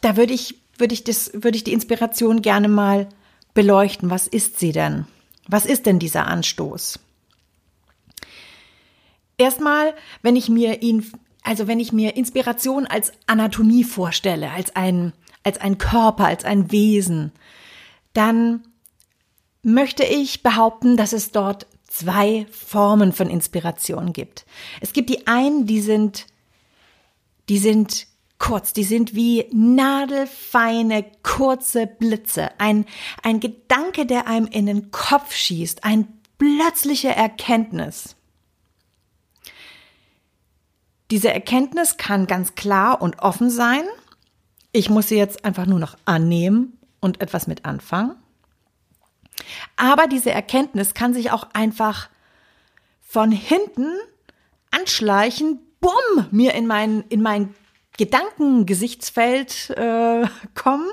Da 0.00 0.16
würde 0.16 0.32
ich, 0.32 0.56
würde 0.78 0.94
ich 0.94 1.04
das, 1.04 1.30
würde 1.32 1.56
ich 1.56 1.64
die 1.64 1.72
Inspiration 1.72 2.42
gerne 2.42 2.68
mal 2.68 3.08
beleuchten. 3.54 4.10
Was 4.10 4.26
ist 4.26 4.58
sie 4.58 4.72
denn? 4.72 5.06
Was 5.46 5.66
ist 5.66 5.86
denn 5.86 6.00
dieser 6.00 6.26
Anstoß? 6.26 6.98
Erstmal, 9.38 9.94
wenn 10.22 10.36
ich 10.36 10.48
mir 10.48 10.82
ihn, 10.82 11.10
also 11.42 11.66
wenn 11.66 11.80
ich 11.80 11.92
mir 11.92 12.16
Inspiration 12.16 12.86
als 12.86 13.12
Anatomie 13.26 13.84
vorstelle, 13.84 14.50
als 14.50 14.74
ein, 14.76 15.12
als 15.42 15.58
ein 15.58 15.78
Körper, 15.78 16.26
als 16.26 16.44
ein 16.44 16.70
Wesen, 16.70 17.32
dann 18.12 18.62
möchte 19.62 20.04
ich 20.04 20.42
behaupten, 20.42 20.96
dass 20.96 21.12
es 21.12 21.30
dort 21.30 21.66
zwei 21.86 22.46
Formen 22.50 23.12
von 23.12 23.28
Inspiration 23.28 24.12
gibt. 24.12 24.46
Es 24.80 24.92
gibt 24.92 25.10
die 25.10 25.26
einen, 25.26 25.66
die 25.66 25.80
sind, 25.80 26.26
die 27.48 27.58
sind 27.58 28.06
kurz, 28.38 28.72
die 28.72 28.84
sind 28.84 29.14
wie 29.14 29.46
nadelfeine, 29.52 31.04
kurze 31.22 31.86
Blitze. 31.86 32.50
Ein, 32.58 32.86
ein 33.22 33.40
Gedanke, 33.40 34.06
der 34.06 34.26
einem 34.26 34.46
in 34.46 34.66
den 34.66 34.90
Kopf 34.90 35.34
schießt, 35.34 35.84
ein 35.84 36.08
plötzliche 36.38 37.10
Erkenntnis. 37.10 38.16
Diese 41.12 41.30
Erkenntnis 41.30 41.98
kann 41.98 42.26
ganz 42.26 42.54
klar 42.54 43.02
und 43.02 43.18
offen 43.18 43.50
sein. 43.50 43.82
Ich 44.72 44.88
muss 44.88 45.08
sie 45.08 45.18
jetzt 45.18 45.44
einfach 45.44 45.66
nur 45.66 45.78
noch 45.78 45.98
annehmen 46.06 46.78
und 47.00 47.20
etwas 47.20 47.46
mit 47.46 47.66
anfangen. 47.66 48.14
Aber 49.76 50.06
diese 50.06 50.30
Erkenntnis 50.30 50.94
kann 50.94 51.12
sich 51.12 51.30
auch 51.30 51.48
einfach 51.52 52.08
von 53.02 53.30
hinten 53.30 53.92
anschleichen, 54.70 55.58
bumm, 55.80 56.28
mir 56.30 56.54
in 56.54 56.66
mein, 56.66 57.02
in 57.10 57.20
mein 57.20 57.54
Gedankengesichtsfeld 57.98 59.68
äh, 59.76 60.26
kommen 60.54 60.88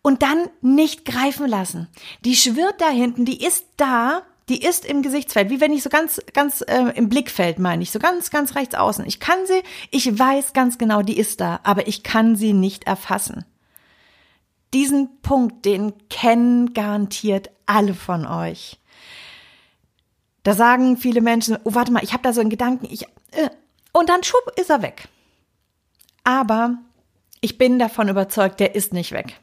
und 0.00 0.22
dann 0.22 0.48
nicht 0.60 1.04
greifen 1.04 1.48
lassen. 1.48 1.88
Die 2.24 2.36
schwirrt 2.36 2.80
da 2.80 2.88
hinten, 2.88 3.24
die 3.24 3.44
ist 3.44 3.66
da, 3.76 4.22
die 4.48 4.62
ist 4.64 4.84
im 4.84 5.02
Gesichtsfeld, 5.02 5.50
wie 5.50 5.60
wenn 5.60 5.72
ich 5.72 5.82
so 5.82 5.90
ganz, 5.90 6.20
ganz 6.32 6.62
äh, 6.62 6.92
im 6.94 7.08
Blickfeld 7.08 7.58
meine 7.58 7.82
ich, 7.82 7.90
so 7.90 7.98
ganz, 7.98 8.30
ganz 8.30 8.56
rechts 8.56 8.74
außen. 8.74 9.04
Ich 9.06 9.20
kann 9.20 9.46
sie, 9.46 9.62
ich 9.90 10.18
weiß 10.18 10.52
ganz 10.52 10.78
genau, 10.78 11.02
die 11.02 11.18
ist 11.18 11.40
da, 11.40 11.60
aber 11.62 11.86
ich 11.86 12.02
kann 12.02 12.34
sie 12.36 12.52
nicht 12.52 12.84
erfassen. 12.84 13.44
Diesen 14.74 15.20
Punkt, 15.22 15.64
den 15.64 15.92
kennen 16.08 16.74
garantiert 16.74 17.50
alle 17.66 17.94
von 17.94 18.26
euch. 18.26 18.78
Da 20.42 20.54
sagen 20.54 20.96
viele 20.96 21.20
Menschen, 21.20 21.58
oh, 21.64 21.74
warte 21.74 21.92
mal, 21.92 22.02
ich 22.02 22.12
habe 22.12 22.22
da 22.22 22.32
so 22.32 22.40
einen 22.40 22.50
Gedanken, 22.50 22.88
ich, 22.90 23.04
äh, 23.32 23.50
und 23.92 24.08
dann 24.08 24.22
schub 24.22 24.52
ist 24.56 24.70
er 24.70 24.82
weg. 24.82 25.08
Aber 26.24 26.78
ich 27.40 27.58
bin 27.58 27.78
davon 27.78 28.08
überzeugt, 28.08 28.60
der 28.60 28.74
ist 28.74 28.92
nicht 28.92 29.12
weg. 29.12 29.38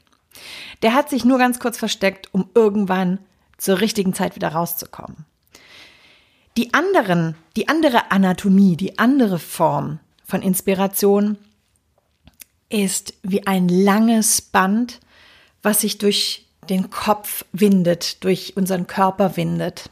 Der 0.82 0.94
hat 0.94 1.10
sich 1.10 1.24
nur 1.24 1.38
ganz 1.38 1.58
kurz 1.58 1.78
versteckt, 1.78 2.32
um 2.32 2.50
irgendwann 2.54 3.18
zur 3.58 3.80
richtigen 3.80 4.14
Zeit 4.14 4.36
wieder 4.36 4.48
rauszukommen. 4.48 5.26
Die 6.56 6.74
anderen, 6.74 7.36
die 7.56 7.68
andere 7.68 8.10
Anatomie, 8.10 8.76
die 8.76 8.98
andere 8.98 9.38
Form 9.38 10.00
von 10.24 10.42
Inspiration 10.42 11.38
ist 12.68 13.14
wie 13.22 13.46
ein 13.46 13.68
langes 13.68 14.40
Band, 14.42 15.00
was 15.62 15.82
sich 15.82 15.98
durch 15.98 16.46
den 16.68 16.90
Kopf 16.90 17.44
windet, 17.52 18.24
durch 18.24 18.56
unseren 18.56 18.86
Körper 18.86 19.36
windet. 19.36 19.90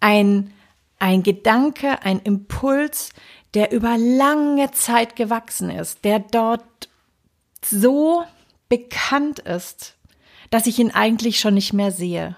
Ein, 0.00 0.52
ein 0.98 1.22
Gedanke, 1.22 2.02
ein 2.02 2.20
Impuls, 2.20 3.10
der 3.54 3.72
über 3.72 3.96
lange 3.98 4.70
Zeit 4.72 5.16
gewachsen 5.16 5.70
ist, 5.70 6.04
der 6.04 6.20
dort 6.20 6.88
so 7.64 8.24
bekannt 8.68 9.38
ist, 9.38 9.96
dass 10.50 10.66
ich 10.66 10.78
ihn 10.78 10.90
eigentlich 10.90 11.40
schon 11.40 11.54
nicht 11.54 11.72
mehr 11.72 11.92
sehe. 11.92 12.36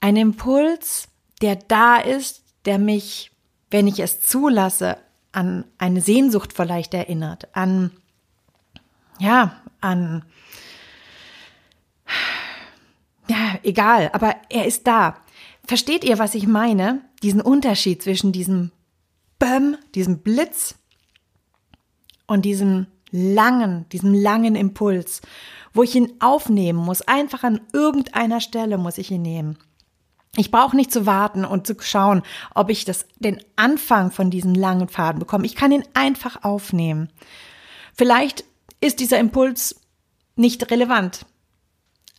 Ein 0.00 0.16
Impuls, 0.16 1.08
der 1.42 1.56
da 1.56 1.96
ist, 1.96 2.42
der 2.64 2.78
mich, 2.78 3.30
wenn 3.70 3.86
ich 3.86 4.00
es 4.00 4.20
zulasse, 4.20 4.96
an 5.32 5.64
eine 5.78 6.00
Sehnsucht 6.00 6.52
vielleicht 6.52 6.92
erinnert, 6.92 7.54
an, 7.54 7.92
ja, 9.18 9.60
an 9.80 10.24
ja, 13.30 13.58
egal, 13.62 14.10
aber 14.12 14.34
er 14.48 14.66
ist 14.66 14.88
da. 14.88 15.16
Versteht 15.64 16.02
ihr, 16.02 16.18
was 16.18 16.34
ich 16.34 16.48
meine? 16.48 17.02
Diesen 17.22 17.40
Unterschied 17.40 18.02
zwischen 18.02 18.32
diesem 18.32 18.72
Bömm, 19.38 19.76
diesem 19.94 20.18
Blitz 20.18 20.74
und 22.26 22.44
diesem 22.44 22.86
langen, 23.12 23.88
diesem 23.90 24.12
langen 24.12 24.56
Impuls, 24.56 25.20
wo 25.72 25.84
ich 25.84 25.94
ihn 25.94 26.12
aufnehmen 26.18 26.80
muss. 26.80 27.02
Einfach 27.02 27.44
an 27.44 27.60
irgendeiner 27.72 28.40
Stelle 28.40 28.78
muss 28.78 28.98
ich 28.98 29.12
ihn 29.12 29.22
nehmen. 29.22 29.58
Ich 30.36 30.50
brauche 30.50 30.76
nicht 30.76 30.92
zu 30.92 31.06
warten 31.06 31.44
und 31.44 31.66
zu 31.66 31.74
schauen, 31.80 32.22
ob 32.54 32.70
ich 32.70 32.84
das, 32.84 33.06
den 33.16 33.42
Anfang 33.56 34.12
von 34.12 34.30
diesem 34.30 34.54
langen 34.54 34.88
Faden 34.88 35.18
bekomme. 35.18 35.46
Ich 35.46 35.56
kann 35.56 35.72
ihn 35.72 35.84
einfach 35.92 36.44
aufnehmen. 36.44 37.10
Vielleicht 37.94 38.44
ist 38.80 39.00
dieser 39.00 39.18
Impuls 39.18 39.80
nicht 40.36 40.70
relevant. 40.70 41.26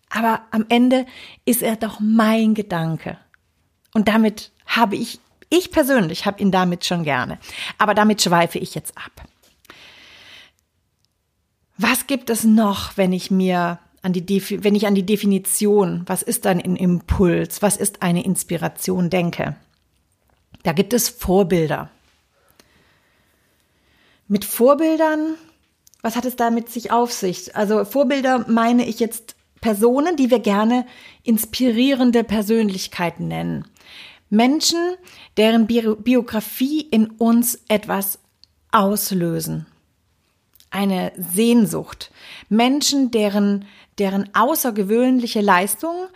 Aber 0.09 0.41
am 0.51 0.65
Ende 0.67 1.05
ist 1.45 1.61
er 1.61 1.77
doch 1.77 1.99
mein 2.01 2.53
Gedanke. 2.53 3.17
Und 3.93 4.09
damit 4.09 4.51
habe 4.65 4.97
ich, 4.97 5.19
ich 5.49 5.71
persönlich 5.71 6.25
habe 6.25 6.41
ihn 6.41 6.51
damit 6.51 6.85
schon 6.85 7.03
gerne. 7.03 7.39
Aber 7.77 7.93
damit 7.93 8.21
schweife 8.21 8.59
ich 8.59 8.75
jetzt 8.75 8.97
ab. 8.97 9.25
Was 11.77 12.07
gibt 12.07 12.29
es 12.29 12.43
noch, 12.43 12.97
wenn 12.97 13.13
ich 13.13 13.31
mir 13.31 13.79
an 14.01 14.13
die, 14.13 14.63
wenn 14.63 14.75
ich 14.75 14.87
an 14.87 14.95
die 14.95 15.05
Definition, 15.05 16.03
was 16.07 16.21
ist 16.23 16.47
ein 16.47 16.59
Impuls, 16.59 17.61
was 17.61 17.77
ist 17.77 18.01
eine 18.01 18.23
Inspiration 18.23 19.09
denke? 19.09 19.55
Da 20.63 20.73
gibt 20.73 20.93
es 20.93 21.09
Vorbilder. 21.09 21.89
mit 24.31 24.45
Vorbildern, 24.45 25.35
was 26.01 26.15
hat 26.15 26.23
es 26.23 26.37
damit 26.37 26.69
sich 26.69 26.89
auf 26.89 27.11
sich? 27.11 27.53
Also 27.57 27.83
Vorbilder 27.83 28.45
meine 28.47 28.87
ich 28.87 29.01
jetzt 29.01 29.35
Personen, 29.59 30.15
die 30.15 30.31
wir 30.31 30.39
gerne 30.39 30.85
inspirierende 31.23 32.23
Persönlichkeiten 32.23 33.27
nennen. 33.27 33.67
Menschen, 34.29 34.79
deren 35.35 35.67
Biografie 35.67 36.79
in 36.79 37.09
uns 37.09 37.59
etwas 37.67 38.19
auslösen. 38.71 39.65
Eine 40.71 41.11
Sehnsucht. 41.17 42.11
Menschen, 42.49 43.11
deren, 43.11 43.65
deren 43.99 44.33
außergewöhnliche 44.33 45.41
Leistungen 45.41 46.07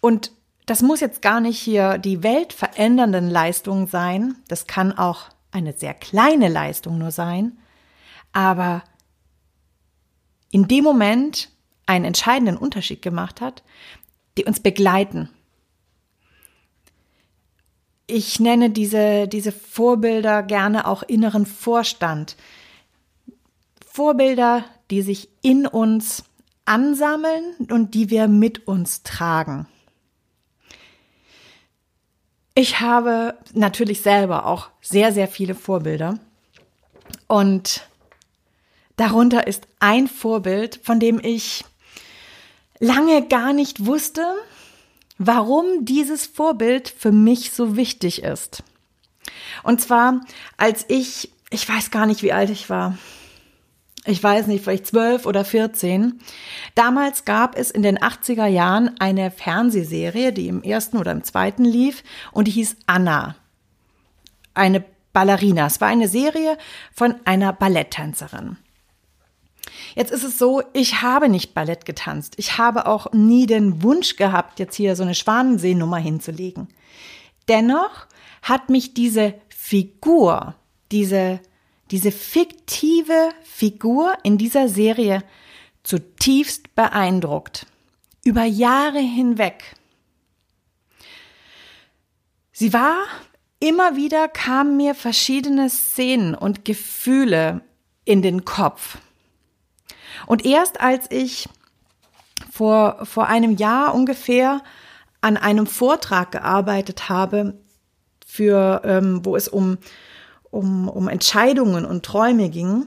und 0.00 0.32
das 0.66 0.82
muss 0.82 1.00
jetzt 1.00 1.20
gar 1.20 1.40
nicht 1.40 1.58
hier 1.58 1.98
die 1.98 2.22
weltverändernden 2.22 3.28
Leistungen 3.28 3.88
sein. 3.88 4.36
Das 4.46 4.68
kann 4.68 4.96
auch 4.96 5.24
eine 5.50 5.72
sehr 5.72 5.94
kleine 5.94 6.48
Leistung 6.48 6.96
nur 6.96 7.10
sein. 7.10 7.58
Aber 8.32 8.84
in 10.52 10.68
dem 10.68 10.84
Moment 10.84 11.50
einen 11.86 12.04
entscheidenden 12.04 12.56
Unterschied 12.56 13.02
gemacht 13.02 13.40
hat, 13.40 13.64
die 14.38 14.44
uns 14.44 14.60
begleiten. 14.60 15.28
Ich 18.06 18.38
nenne 18.38 18.70
diese, 18.70 19.26
diese 19.26 19.50
Vorbilder 19.50 20.44
gerne 20.44 20.86
auch 20.86 21.02
inneren 21.02 21.46
Vorstand. 21.46 22.36
Vorbilder, 24.00 24.64
die 24.90 25.02
sich 25.02 25.28
in 25.42 25.66
uns 25.66 26.24
ansammeln 26.64 27.54
und 27.70 27.92
die 27.92 28.08
wir 28.08 28.28
mit 28.28 28.66
uns 28.66 29.02
tragen. 29.02 29.66
Ich 32.54 32.80
habe 32.80 33.36
natürlich 33.52 34.00
selber 34.00 34.46
auch 34.46 34.70
sehr, 34.80 35.12
sehr 35.12 35.28
viele 35.28 35.54
Vorbilder. 35.54 36.18
Und 37.26 37.86
darunter 38.96 39.46
ist 39.46 39.66
ein 39.80 40.08
Vorbild, 40.08 40.80
von 40.82 40.98
dem 40.98 41.20
ich 41.22 41.66
lange 42.78 43.28
gar 43.28 43.52
nicht 43.52 43.84
wusste, 43.84 44.24
warum 45.18 45.84
dieses 45.84 46.24
Vorbild 46.24 46.88
für 46.88 47.12
mich 47.12 47.52
so 47.52 47.76
wichtig 47.76 48.22
ist. 48.22 48.62
Und 49.62 49.82
zwar, 49.82 50.22
als 50.56 50.86
ich, 50.88 51.32
ich 51.50 51.68
weiß 51.68 51.90
gar 51.90 52.06
nicht, 52.06 52.22
wie 52.22 52.32
alt 52.32 52.48
ich 52.48 52.70
war. 52.70 52.96
Ich 54.06 54.22
weiß 54.22 54.46
nicht, 54.46 54.64
vielleicht 54.64 54.86
zwölf 54.86 55.26
oder 55.26 55.44
vierzehn. 55.44 56.20
Damals 56.74 57.26
gab 57.26 57.56
es 57.56 57.70
in 57.70 57.82
den 57.82 57.98
80er 57.98 58.46
Jahren 58.46 58.98
eine 58.98 59.30
Fernsehserie, 59.30 60.32
die 60.32 60.48
im 60.48 60.62
ersten 60.62 60.96
oder 60.96 61.12
im 61.12 61.22
zweiten 61.22 61.64
lief 61.64 62.02
und 62.32 62.48
die 62.48 62.52
hieß 62.52 62.76
Anna. 62.86 63.36
Eine 64.54 64.84
Ballerina. 65.12 65.66
Es 65.66 65.80
war 65.80 65.88
eine 65.88 66.08
Serie 66.08 66.56
von 66.94 67.14
einer 67.24 67.52
Balletttänzerin. 67.52 68.56
Jetzt 69.94 70.12
ist 70.12 70.24
es 70.24 70.38
so, 70.38 70.62
ich 70.72 71.02
habe 71.02 71.28
nicht 71.28 71.54
Ballett 71.54 71.84
getanzt. 71.84 72.34
Ich 72.36 72.58
habe 72.58 72.86
auch 72.86 73.12
nie 73.12 73.46
den 73.46 73.82
Wunsch 73.82 74.16
gehabt, 74.16 74.58
jetzt 74.58 74.76
hier 74.76 74.96
so 74.96 75.02
eine 75.02 75.14
Schwanenseenummer 75.14 75.98
hinzulegen. 75.98 76.68
Dennoch 77.48 78.06
hat 78.42 78.70
mich 78.70 78.94
diese 78.94 79.34
Figur, 79.48 80.54
diese, 80.92 81.40
diese 81.90 82.12
fiktive 82.12 83.30
Figur 83.42 84.16
in 84.22 84.38
dieser 84.38 84.68
Serie 84.68 85.22
zutiefst 85.82 86.74
beeindruckt. 86.74 87.66
Über 88.24 88.44
Jahre 88.44 88.98
hinweg. 88.98 89.76
Sie 92.52 92.72
war, 92.72 93.04
immer 93.58 93.96
wieder 93.96 94.28
kamen 94.28 94.76
mir 94.76 94.94
verschiedene 94.94 95.70
Szenen 95.70 96.34
und 96.34 96.64
Gefühle 96.64 97.62
in 98.04 98.22
den 98.22 98.44
Kopf. 98.44 98.98
Und 100.26 100.44
erst 100.44 100.80
als 100.80 101.10
ich 101.10 101.48
vor, 102.52 103.06
vor 103.06 103.28
einem 103.28 103.56
Jahr 103.56 103.94
ungefähr 103.94 104.62
an 105.22 105.36
einem 105.36 105.66
Vortrag 105.66 106.32
gearbeitet 106.32 107.08
habe, 107.08 107.58
für, 108.26 108.82
ähm, 108.84 109.24
wo 109.24 109.36
es 109.36 109.48
um, 109.48 109.78
um, 110.50 110.88
um 110.88 111.08
Entscheidungen 111.08 111.84
und 111.84 112.04
Träume 112.04 112.50
ging, 112.50 112.86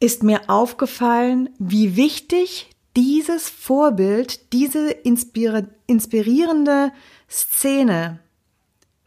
ist 0.00 0.22
mir 0.22 0.48
aufgefallen, 0.48 1.50
wie 1.58 1.96
wichtig 1.96 2.70
dieses 2.96 3.48
Vorbild, 3.48 4.52
diese 4.52 4.90
inspirierende 4.90 6.92
Szene 7.28 8.18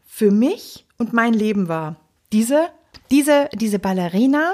für 0.06 0.32
mich 0.32 0.86
und 0.97 1.13
mein 1.13 1.34
Leben 1.34 1.67
war. 1.67 1.97
Diese, 2.32 2.69
diese, 3.12 3.49
diese 3.53 3.79
Ballerina, 3.79 4.53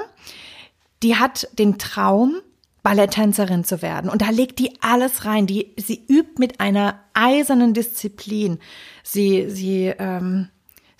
die 1.02 1.16
hat 1.16 1.48
den 1.58 1.78
Traum, 1.78 2.40
Balletttänzerin 2.82 3.64
zu 3.64 3.82
werden. 3.82 4.10
Und 4.10 4.22
da 4.22 4.30
legt 4.30 4.58
die 4.58 4.80
alles 4.80 5.26
rein. 5.26 5.46
Die, 5.46 5.74
sie 5.76 6.02
übt 6.08 6.38
mit 6.38 6.60
einer 6.60 6.98
eisernen 7.12 7.74
Disziplin. 7.74 8.58
Sie, 9.02 9.50
sie, 9.50 9.92
ähm, 9.98 10.48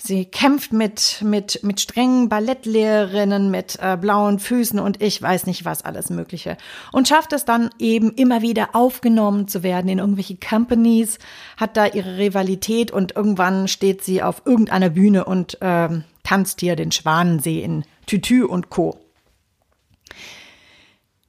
sie 0.02 0.24
kämpft 0.24 0.72
mit, 0.72 1.20
mit, 1.22 1.62
mit 1.62 1.80
strengen 1.80 2.28
Ballettlehrerinnen, 2.28 3.50
mit 3.50 3.78
äh, 3.80 3.96
blauen 3.96 4.38
Füßen 4.38 4.78
und 4.78 5.02
ich 5.02 5.20
weiß 5.20 5.46
nicht 5.46 5.64
was 5.64 5.84
alles 5.84 6.10
Mögliche. 6.10 6.56
Und 6.92 7.08
schafft 7.08 7.32
es 7.32 7.44
dann 7.44 7.70
eben 7.78 8.12
immer 8.12 8.42
wieder 8.42 8.70
aufgenommen 8.74 9.48
zu 9.48 9.62
werden 9.62 9.88
in 9.88 9.98
irgendwelche 9.98 10.36
Companies, 10.36 11.18
hat 11.56 11.76
da 11.76 11.86
ihre 11.86 12.18
Rivalität 12.18 12.90
und 12.90 13.14
irgendwann 13.14 13.68
steht 13.68 14.02
sie 14.02 14.22
auf 14.22 14.42
irgendeiner 14.44 14.90
Bühne 14.90 15.24
und 15.24 15.58
ähm, 15.60 16.04
tanzt 16.22 16.60
hier 16.60 16.76
den 16.76 16.92
Schwanensee 16.92 17.62
in 17.62 17.84
Tütü 18.06 18.44
und 18.44 18.70
Co. 18.70 18.98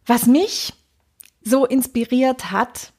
Was 0.06 0.26
mich 0.26 0.74
so 1.44 1.66
inspiriert 1.66 2.52
hat, 2.52 2.94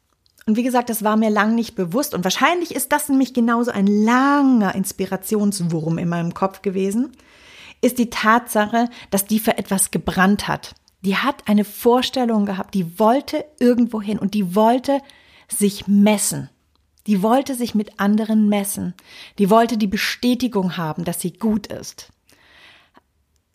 und 0.47 0.57
wie 0.57 0.63
gesagt, 0.63 0.91
das 0.91 1.05
war 1.05 1.17
mir 1.17 1.31
lang 1.31 1.55
nicht 1.55 1.75
bewusst, 1.75 2.15
und 2.15 2.25
wahrscheinlich 2.25 2.75
ist 2.75 2.93
das 2.93 3.09
nämlich 3.09 3.35
genauso 3.35 3.71
ein 3.71 3.87
langer 3.87 4.75
Inspirationswurm 4.75 5.99
in 5.99 6.09
meinem 6.09 6.35
Kopf 6.35 6.63
gewesen, 6.63 7.13
ist 7.81 7.99
die 7.99 8.11
Tatsache, 8.11 8.89
dass 9.11 9.25
die 9.25 9.41
für 9.41 9.59
etwas 9.59 9.91
gebrannt 9.91 10.49
hat. 10.49 10.75
Die 11.03 11.17
hat 11.17 11.49
eine 11.49 11.65
Vorstellung 11.65 12.47
gehabt, 12.47 12.75
die 12.75 12.99
wollte 12.99 13.45
irgendwo 13.59 14.01
hin 14.01 14.19
und 14.19 14.35
die 14.35 14.55
wollte 14.55 15.01
sich 15.49 15.89
messen. 15.89 16.49
Die 17.09 17.23
wollte 17.23 17.57
sich 17.57 17.75
mit 17.75 17.99
anderen 17.99 18.49
messen. 18.49 18.95
Die 19.39 19.51
wollte 19.51 19.77
die 19.77 19.89
Bestätigung 19.89 20.77
haben, 20.77 21.05
dass 21.05 21.21
sie 21.21 21.33
gut 21.33 21.67
ist 21.67 22.13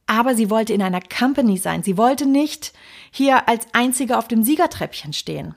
aber 0.07 0.35
sie 0.35 0.49
wollte 0.49 0.73
in 0.73 0.81
einer 0.81 1.01
Company 1.01 1.57
sein. 1.57 1.83
Sie 1.83 1.97
wollte 1.97 2.25
nicht 2.25 2.73
hier 3.11 3.47
als 3.47 3.67
Einzige 3.73 4.17
auf 4.17 4.27
dem 4.27 4.41
Siegertreppchen 4.41 5.13
stehen. 5.13 5.53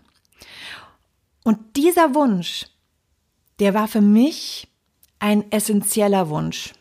Und 1.50 1.76
dieser 1.76 2.14
Wunsch, 2.14 2.66
der 3.58 3.74
war 3.74 3.88
für 3.88 4.00
mich 4.00 4.68
ein 5.18 5.50
essentieller 5.50 6.28
Wunsch. 6.28 6.74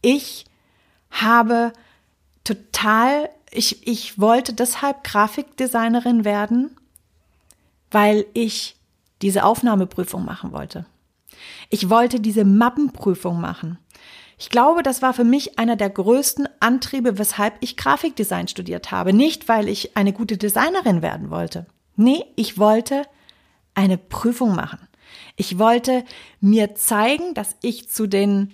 Ich 0.00 0.46
habe 1.10 1.74
total, 2.42 3.28
ich, 3.50 3.86
ich 3.86 4.18
wollte 4.18 4.54
deshalb 4.54 5.04
Grafikdesignerin 5.04 6.24
werden, 6.24 6.74
weil 7.90 8.24
ich 8.32 8.76
diese 9.20 9.44
Aufnahmeprüfung 9.44 10.24
machen 10.24 10.52
wollte. 10.52 10.86
Ich 11.68 11.90
wollte 11.90 12.18
diese 12.18 12.46
Mappenprüfung 12.46 13.42
machen. 13.42 13.78
Ich 14.38 14.48
glaube, 14.48 14.82
das 14.82 15.02
war 15.02 15.12
für 15.12 15.24
mich 15.24 15.58
einer 15.58 15.76
der 15.76 15.90
größten 15.90 16.48
Antriebe, 16.60 17.18
weshalb 17.18 17.58
ich 17.60 17.76
Grafikdesign 17.76 18.48
studiert 18.48 18.90
habe. 18.90 19.12
Nicht, 19.12 19.48
weil 19.50 19.68
ich 19.68 19.98
eine 19.98 20.14
gute 20.14 20.38
Designerin 20.38 21.02
werden 21.02 21.28
wollte. 21.28 21.66
Nee, 21.94 22.24
ich 22.36 22.56
wollte 22.56 23.02
eine 23.74 23.98
Prüfung 23.98 24.54
machen. 24.54 24.88
Ich 25.36 25.58
wollte 25.58 26.04
mir 26.40 26.74
zeigen, 26.74 27.34
dass 27.34 27.56
ich 27.62 27.88
zu 27.90 28.06
den, 28.06 28.52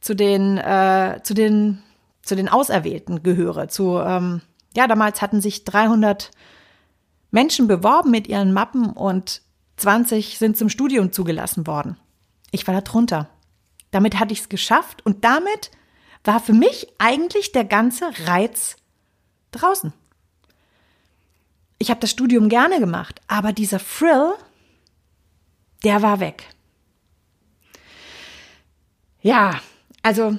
zu 0.00 0.14
den, 0.14 0.58
äh, 0.58 1.20
zu 1.22 1.34
den, 1.34 1.82
zu 2.22 2.36
den 2.36 2.48
Auserwählten 2.48 3.22
gehöre. 3.22 3.68
Zu, 3.68 3.98
ähm, 3.98 4.42
ja, 4.74 4.86
damals 4.86 5.22
hatten 5.22 5.40
sich 5.40 5.64
300 5.64 6.30
Menschen 7.30 7.66
beworben 7.66 8.10
mit 8.10 8.28
ihren 8.28 8.52
Mappen 8.52 8.90
und 8.90 9.42
20 9.76 10.38
sind 10.38 10.56
zum 10.56 10.68
Studium 10.68 11.12
zugelassen 11.12 11.66
worden. 11.66 11.96
Ich 12.50 12.66
war 12.66 12.74
da 12.74 12.80
drunter. 12.80 13.28
Damit 13.90 14.18
hatte 14.18 14.32
ich 14.32 14.40
es 14.40 14.48
geschafft 14.48 15.04
und 15.04 15.24
damit 15.24 15.70
war 16.24 16.40
für 16.40 16.52
mich 16.52 16.88
eigentlich 16.98 17.52
der 17.52 17.64
ganze 17.64 18.06
Reiz 18.26 18.76
draußen. 19.52 19.92
Ich 21.78 21.90
habe 21.90 22.00
das 22.00 22.10
Studium 22.10 22.48
gerne 22.48 22.80
gemacht, 22.80 23.20
aber 23.28 23.52
dieser 23.52 23.78
Frill, 23.78 24.32
der 25.84 26.02
war 26.02 26.20
weg. 26.20 26.44
Ja, 29.20 29.60
also 30.02 30.38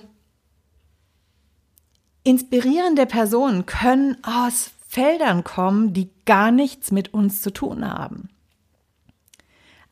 inspirierende 2.23 3.05
Personen 3.05 3.65
können 3.65 4.17
aus 4.23 4.71
Feldern 4.87 5.43
kommen, 5.43 5.93
die 5.93 6.09
gar 6.25 6.51
nichts 6.51 6.91
mit 6.91 7.13
uns 7.13 7.41
zu 7.41 7.51
tun 7.51 7.85
haben. 7.85 8.29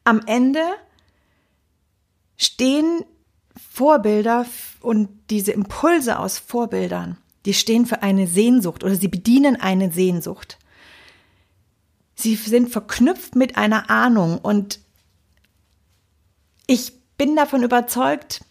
Am 0.03 0.21
Ende 0.25 0.63
stehen 2.37 3.03
Vorbilder 3.71 4.45
und 4.81 5.09
diese 5.29 5.51
Impulse 5.51 6.19
aus 6.19 6.37
Vorbildern 6.37 7.17
die 7.45 7.53
stehen 7.53 7.85
für 7.85 8.01
eine 8.01 8.27
Sehnsucht 8.27 8.83
oder 8.83 8.95
sie 8.95 9.07
bedienen 9.07 9.55
eine 9.55 9.91
Sehnsucht. 9.91 10.57
Sie 12.15 12.35
sind 12.35 12.69
verknüpft 12.69 13.35
mit 13.35 13.57
einer 13.57 13.89
Ahnung 13.89 14.39
und 14.39 14.79
ich 16.67 16.93
bin 17.17 17.35
davon 17.35 17.63
überzeugt, 17.63 18.43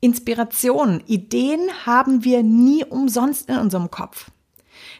Inspiration, 0.00 1.02
Ideen 1.06 1.60
haben 1.86 2.24
wir 2.24 2.42
nie 2.42 2.84
umsonst 2.84 3.48
in 3.48 3.56
unserem 3.56 3.90
Kopf. 3.90 4.30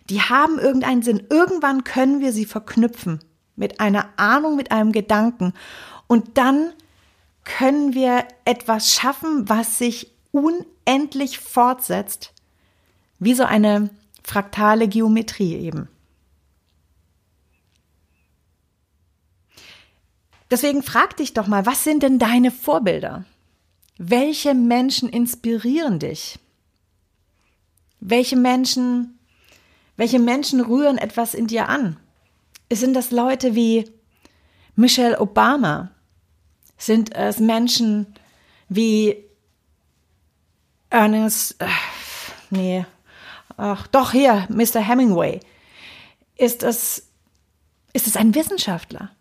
Die 0.08 0.20
haben 0.20 0.58
irgendeinen 0.58 1.02
Sinn. 1.02 1.26
Irgendwann 1.28 1.84
können 1.84 2.20
wir 2.20 2.32
sie 2.32 2.44
verknüpfen 2.44 3.20
mit 3.56 3.80
einer 3.80 4.08
Ahnung, 4.16 4.56
mit 4.56 4.70
einem 4.70 4.92
Gedanken. 4.92 5.54
Und 6.06 6.38
dann 6.38 6.72
können 7.44 7.94
wir 7.94 8.26
etwas 8.44 8.92
schaffen, 8.92 9.48
was 9.48 9.78
sich 9.78 10.12
unendlich 10.30 11.38
fortsetzt, 11.38 12.32
wie 13.18 13.34
so 13.34 13.44
eine 13.44 13.90
fraktale 14.22 14.88
Geometrie 14.88 15.56
eben. 15.56 15.88
Deswegen 20.52 20.82
frag 20.82 21.16
dich 21.16 21.32
doch 21.32 21.46
mal, 21.46 21.64
was 21.64 21.82
sind 21.82 22.02
denn 22.02 22.18
deine 22.18 22.50
Vorbilder? 22.50 23.24
Welche 23.96 24.52
Menschen 24.52 25.08
inspirieren 25.08 25.98
dich? 25.98 26.38
Welche 28.00 28.36
Menschen, 28.36 29.18
welche 29.96 30.18
Menschen 30.18 30.60
rühren 30.60 30.98
etwas 30.98 31.32
in 31.32 31.46
dir 31.46 31.70
an? 31.70 31.96
Sind 32.70 32.92
das 32.92 33.12
Leute 33.12 33.54
wie 33.54 33.90
Michelle 34.76 35.18
Obama? 35.18 35.90
Sind 36.76 37.14
es 37.14 37.38
Menschen 37.38 38.14
wie 38.68 39.24
Ernest, 40.90 41.56
äh, 41.60 41.66
nee, 42.50 42.84
ach, 43.56 43.86
doch 43.86 44.12
hier, 44.12 44.46
Mr. 44.50 44.80
Hemingway? 44.80 45.40
Ist 46.36 46.62
es, 46.62 47.08
ist 47.94 48.06
es 48.06 48.16
ein 48.16 48.34
Wissenschaftler? 48.34 49.12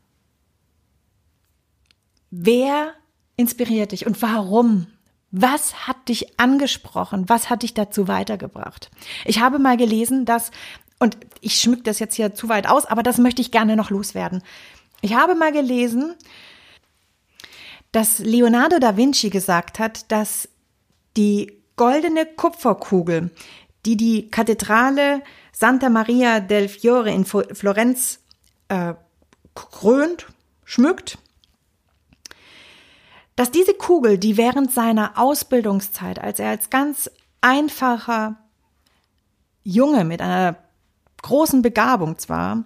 Wer 2.32 2.94
inspiriert 3.36 3.92
dich 3.92 4.06
und 4.06 4.22
warum? 4.22 4.88
Was 5.32 5.88
hat 5.88 6.10
dich 6.10 6.40
angesprochen? 6.40 7.30
Was 7.30 7.50
hat 7.50 7.64
dich 7.64 7.74
dazu 7.74 8.08
weitergebracht? 8.08 8.90
Ich 9.26 9.40
habe 9.40 9.60
mal 9.60 9.78
gelesen, 9.78 10.26
dass, 10.26 10.52
und 11.00 11.18
ich 11.42 11.56
schmück 11.56 11.84
das 11.84 12.00
jetzt 12.00 12.16
hier 12.16 12.34
zu 12.34 12.50
weit 12.50 12.68
aus, 12.68 12.86
aber 12.86 13.04
das 13.04 13.18
möchte 13.18 13.42
ich 13.42 13.52
gerne 13.52 13.76
noch 13.76 13.90
loswerden. 13.90 14.44
Ich 15.02 15.16
habe 15.16 15.36
mal 15.36 15.52
gelesen, 15.52 16.16
dass 17.92 18.20
Leonardo 18.20 18.80
da 18.80 18.98
Vinci 18.98 19.30
gesagt 19.30 19.80
hat, 19.80 20.12
dass 20.12 20.50
die 21.18 21.62
goldene 21.76 22.26
Kupferkugel, 22.26 23.32
die 23.86 23.98
die 23.98 24.30
Kathedrale 24.30 25.22
Santa 25.52 25.90
Maria 25.90 26.40
del 26.40 26.70
Fiore 26.70 27.12
in 27.12 27.26
Florenz 27.26 28.20
äh, 28.70 28.94
krönt, 29.56 30.28
schmückt, 30.64 31.18
dass 33.42 33.50
diese 33.50 33.74
Kugel, 33.74 34.20
die 34.20 34.38
während 34.38 34.72
seiner 34.72 35.18
Ausbildungszeit, 35.18 36.20
als 36.20 36.38
er 36.38 36.50
als 36.50 36.70
ganz 36.70 37.10
einfacher 37.42 38.36
Junge 39.64 40.06
mit 40.06 40.22
einer 40.22 40.58
großen 41.24 41.64
Begabung 41.64 42.20
zwar 42.20 42.64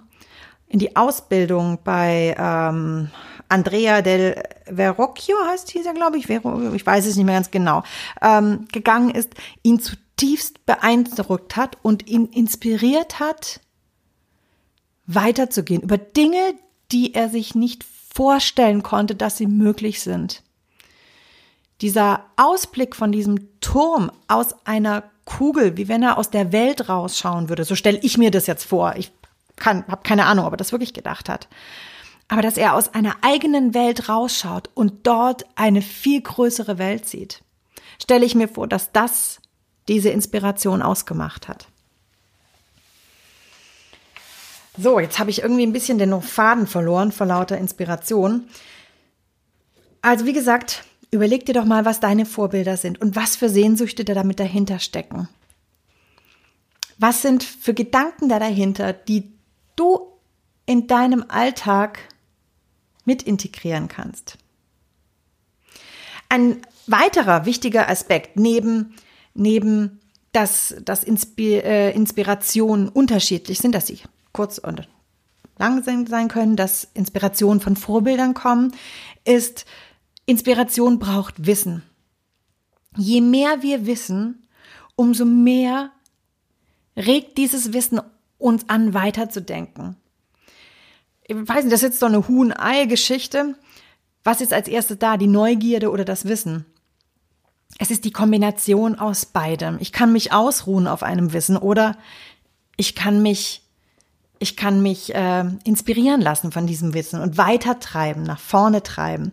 in 0.67 0.79
die 0.79 0.97
Ausbildung 0.97 1.79
bei 1.85 2.35
ähm, 2.37 3.09
Andrea 3.47 4.01
del 4.01 4.43
Verrocchio 4.65 5.37
heißt 5.47 5.73
dieser, 5.73 5.93
glaube 5.93 6.17
ich, 6.17 6.27
Vero, 6.27 6.73
ich 6.73 6.85
weiß 6.85 7.05
es 7.05 7.15
nicht 7.15 7.23
mehr 7.23 7.35
ganz 7.35 7.51
genau, 7.51 7.83
ähm, 8.21 8.67
gegangen 8.69 9.11
ist, 9.11 9.33
ihn 9.63 9.79
zutiefst 9.79 10.65
beeindruckt 10.65 11.55
hat 11.55 11.77
und 11.83 12.05
ihn 12.05 12.25
inspiriert 12.25 13.21
hat, 13.21 13.61
weiterzugehen 15.07 15.83
über 15.83 15.97
Dinge, 15.97 16.55
die 16.91 17.13
er 17.13 17.29
sich 17.29 17.55
nicht 17.55 17.85
vorstellen 18.13 18.83
konnte, 18.83 19.15
dass 19.15 19.37
sie 19.37 19.47
möglich 19.47 20.01
sind 20.01 20.43
dieser 21.81 22.25
Ausblick 22.37 22.95
von 22.95 23.11
diesem 23.11 23.59
Turm 23.59 24.11
aus 24.27 24.55
einer 24.65 25.03
Kugel, 25.25 25.75
wie 25.77 25.87
wenn 25.87 26.03
er 26.03 26.17
aus 26.17 26.29
der 26.29 26.51
Welt 26.51 26.87
rausschauen 26.87 27.49
würde. 27.49 27.65
So 27.65 27.75
stelle 27.75 27.99
ich 28.01 28.17
mir 28.17 28.31
das 28.31 28.47
jetzt 28.47 28.65
vor. 28.65 28.93
Ich 28.95 29.11
kann, 29.55 29.85
habe 29.87 30.03
keine 30.03 30.25
Ahnung, 30.25 30.45
ob 30.45 30.53
er 30.53 30.57
das 30.57 30.71
wirklich 30.71 30.93
gedacht 30.93 31.29
hat. 31.29 31.47
Aber 32.27 32.41
dass 32.41 32.57
er 32.57 32.73
aus 32.73 32.93
einer 32.93 33.15
eigenen 33.21 33.73
Welt 33.73 34.09
rausschaut 34.09 34.69
und 34.73 35.05
dort 35.05 35.45
eine 35.55 35.81
viel 35.81 36.21
größere 36.21 36.77
Welt 36.77 37.07
sieht, 37.07 37.43
stelle 38.01 38.25
ich 38.25 38.35
mir 38.35 38.47
vor, 38.47 38.67
dass 38.67 38.91
das 38.91 39.39
diese 39.87 40.09
Inspiration 40.09 40.81
ausgemacht 40.81 41.47
hat. 41.47 41.67
So, 44.77 44.99
jetzt 44.99 45.19
habe 45.19 45.29
ich 45.29 45.41
irgendwie 45.41 45.65
ein 45.65 45.73
bisschen 45.73 45.99
den 45.99 46.21
Faden 46.21 46.67
verloren 46.67 47.11
vor 47.11 47.27
lauter 47.27 47.57
Inspiration. 47.57 48.47
Also 50.01 50.25
wie 50.25 50.33
gesagt, 50.33 50.83
Überleg 51.15 51.45
dir 51.45 51.53
doch 51.53 51.63
mal, 51.63 51.85
was 51.85 52.01
deine 52.01 52.25
Vorbilder 52.25 52.75
sind 52.75 52.99
und 52.99 53.15
was 53.15 53.37
für 53.37 53.47
Sehnsüchte 53.47 54.03
da 54.03 54.13
damit 54.13 54.37
dahinter 54.37 54.79
stecken. 54.79 55.29
Was 56.97 57.21
sind 57.21 57.41
für 57.41 57.73
Gedanken 57.73 58.27
da 58.27 58.37
dahinter, 58.37 58.91
die 58.91 59.31
du 59.77 60.11
in 60.65 60.87
deinem 60.87 61.23
Alltag 61.29 61.99
mit 63.05 63.23
integrieren 63.23 63.87
kannst? 63.87 64.37
Ein 66.27 66.57
weiterer 66.85 67.45
wichtiger 67.45 67.87
Aspekt 67.87 68.35
neben, 68.37 68.93
neben 69.33 70.01
dass, 70.33 70.75
dass 70.83 71.05
äh, 71.05 71.91
Inspirationen 71.91 72.89
unterschiedlich 72.89 73.59
sind, 73.59 73.73
dass 73.73 73.87
sie 73.87 74.01
kurz 74.33 74.57
und 74.57 74.89
lang 75.57 75.81
sein 75.81 76.27
können, 76.27 76.57
dass 76.57 76.89
Inspirationen 76.93 77.61
von 77.61 77.77
Vorbildern 77.77 78.33
kommen, 78.33 78.73
ist, 79.23 79.65
Inspiration 80.25 80.99
braucht 80.99 81.45
Wissen. 81.45 81.83
Je 82.97 83.21
mehr 83.21 83.61
wir 83.61 83.85
wissen, 83.85 84.47
umso 84.95 85.25
mehr 85.25 85.91
regt 86.95 87.37
dieses 87.37 87.73
Wissen 87.73 88.01
uns 88.37 88.67
an, 88.69 88.93
weiterzudenken. 88.93 89.97
Ich 91.23 91.35
weiß 91.35 91.63
nicht, 91.63 91.73
das 91.73 91.81
ist 91.81 91.89
jetzt 91.89 91.99
so 91.99 92.05
eine 92.05 92.27
Huhn-Ei-Geschichte. 92.27 93.55
Was 94.23 94.41
ist 94.41 94.53
als 94.53 94.67
erstes 94.67 94.97
da, 94.99 95.17
die 95.17 95.27
Neugierde 95.27 95.91
oder 95.91 96.05
das 96.05 96.25
Wissen? 96.25 96.65
Es 97.77 97.91
ist 97.91 98.05
die 98.05 98.11
Kombination 98.11 98.95
aus 98.95 99.25
beidem. 99.25 99.77
Ich 99.79 99.91
kann 99.91 100.13
mich 100.13 100.31
ausruhen 100.31 100.87
auf 100.87 101.03
einem 101.03 101.33
Wissen 101.33 101.57
oder 101.57 101.97
ich 102.77 102.95
kann 102.95 103.21
mich, 103.21 103.63
ich 104.39 104.55
kann 104.55 104.81
mich 104.81 105.13
äh, 105.13 105.45
inspirieren 105.63 106.21
lassen 106.21 106.51
von 106.51 106.67
diesem 106.67 106.93
Wissen 106.93 107.19
und 107.19 107.37
weitertreiben, 107.37 108.23
nach 108.23 108.39
vorne 108.39 108.83
treiben. 108.83 109.31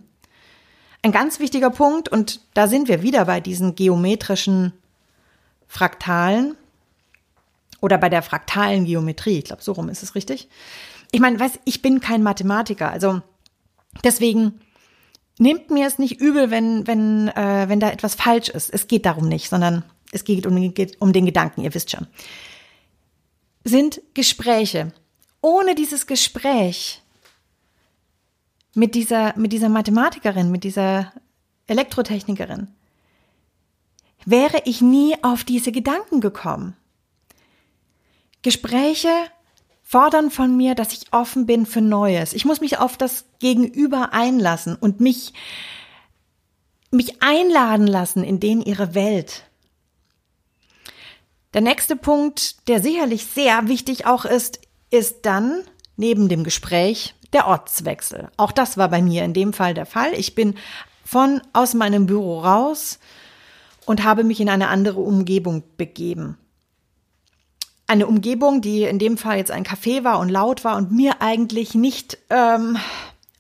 Ein 1.02 1.12
ganz 1.12 1.40
wichtiger 1.40 1.70
Punkt, 1.70 2.08
und 2.08 2.40
da 2.54 2.68
sind 2.68 2.86
wir 2.86 3.02
wieder 3.02 3.24
bei 3.24 3.40
diesen 3.40 3.74
geometrischen 3.74 4.72
Fraktalen 5.66 6.56
oder 7.80 7.98
bei 7.98 8.08
der 8.08 8.22
fraktalen 8.22 8.84
Geometrie. 8.84 9.38
Ich 9.38 9.44
glaube, 9.44 9.62
so 9.62 9.72
rum 9.72 9.88
ist 9.88 10.04
es 10.04 10.14
richtig. 10.14 10.48
Ich 11.10 11.20
meine, 11.20 11.40
weiß, 11.40 11.58
ich 11.64 11.82
bin 11.82 12.00
kein 12.00 12.22
Mathematiker, 12.22 12.90
also 12.90 13.20
deswegen 14.04 14.60
nehmt 15.38 15.70
mir 15.70 15.88
es 15.88 15.98
nicht 15.98 16.20
übel, 16.20 16.52
wenn, 16.52 16.86
wenn, 16.86 17.28
äh, 17.28 17.68
wenn 17.68 17.80
da 17.80 17.90
etwas 17.90 18.14
falsch 18.14 18.48
ist. 18.48 18.70
Es 18.72 18.86
geht 18.86 19.04
darum 19.04 19.28
nicht, 19.28 19.48
sondern 19.48 19.82
es 20.12 20.22
geht 20.22 20.46
um, 20.46 20.72
geht 20.72 21.00
um 21.00 21.12
den 21.12 21.26
Gedanken, 21.26 21.62
ihr 21.62 21.74
wisst 21.74 21.90
schon. 21.90 22.06
Sind 23.64 24.00
Gespräche. 24.14 24.92
Ohne 25.40 25.74
dieses 25.74 26.06
Gespräch 26.06 27.01
mit 28.74 28.94
dieser, 28.94 29.36
mit 29.38 29.52
dieser 29.52 29.68
Mathematikerin, 29.68 30.50
mit 30.50 30.64
dieser 30.64 31.12
Elektrotechnikerin, 31.66 32.68
wäre 34.24 34.62
ich 34.64 34.80
nie 34.80 35.16
auf 35.22 35.44
diese 35.44 35.72
Gedanken 35.72 36.20
gekommen. 36.20 36.76
Gespräche 38.42 39.10
fordern 39.82 40.30
von 40.30 40.56
mir, 40.56 40.74
dass 40.74 40.92
ich 40.92 41.12
offen 41.12 41.46
bin 41.46 41.66
für 41.66 41.80
Neues. 41.80 42.32
Ich 42.32 42.44
muss 42.44 42.60
mich 42.60 42.78
auf 42.78 42.96
das 42.96 43.26
Gegenüber 43.40 44.12
einlassen 44.12 44.74
und 44.74 45.00
mich, 45.00 45.32
mich 46.90 47.22
einladen 47.22 47.86
lassen 47.86 48.24
in 48.24 48.40
den 48.40 48.62
ihre 48.62 48.94
Welt. 48.94 49.44
Der 51.54 51.60
nächste 51.60 51.96
Punkt, 51.96 52.68
der 52.68 52.80
sicherlich 52.80 53.26
sehr 53.26 53.68
wichtig 53.68 54.06
auch 54.06 54.24
ist, 54.24 54.60
ist 54.90 55.26
dann 55.26 55.62
neben 55.96 56.28
dem 56.28 56.44
Gespräch 56.44 57.14
der 57.32 57.46
Ortswechsel. 57.46 58.28
Auch 58.36 58.52
das 58.52 58.76
war 58.76 58.88
bei 58.88 59.02
mir 59.02 59.24
in 59.24 59.34
dem 59.34 59.52
Fall 59.52 59.74
der 59.74 59.86
Fall. 59.86 60.12
Ich 60.14 60.34
bin 60.34 60.54
von 61.04 61.40
aus 61.52 61.74
meinem 61.74 62.06
Büro 62.06 62.40
raus 62.40 62.98
und 63.86 64.04
habe 64.04 64.24
mich 64.24 64.40
in 64.40 64.48
eine 64.48 64.68
andere 64.68 65.00
Umgebung 65.00 65.62
begeben. 65.76 66.38
Eine 67.86 68.06
Umgebung, 68.06 68.60
die 68.60 68.84
in 68.84 68.98
dem 68.98 69.18
Fall 69.18 69.38
jetzt 69.38 69.50
ein 69.50 69.64
Café 69.64 70.04
war 70.04 70.18
und 70.18 70.28
laut 70.28 70.64
war 70.64 70.76
und 70.76 70.92
mir 70.92 71.20
eigentlich 71.20 71.74
nicht 71.74 72.18
ähm, 72.30 72.78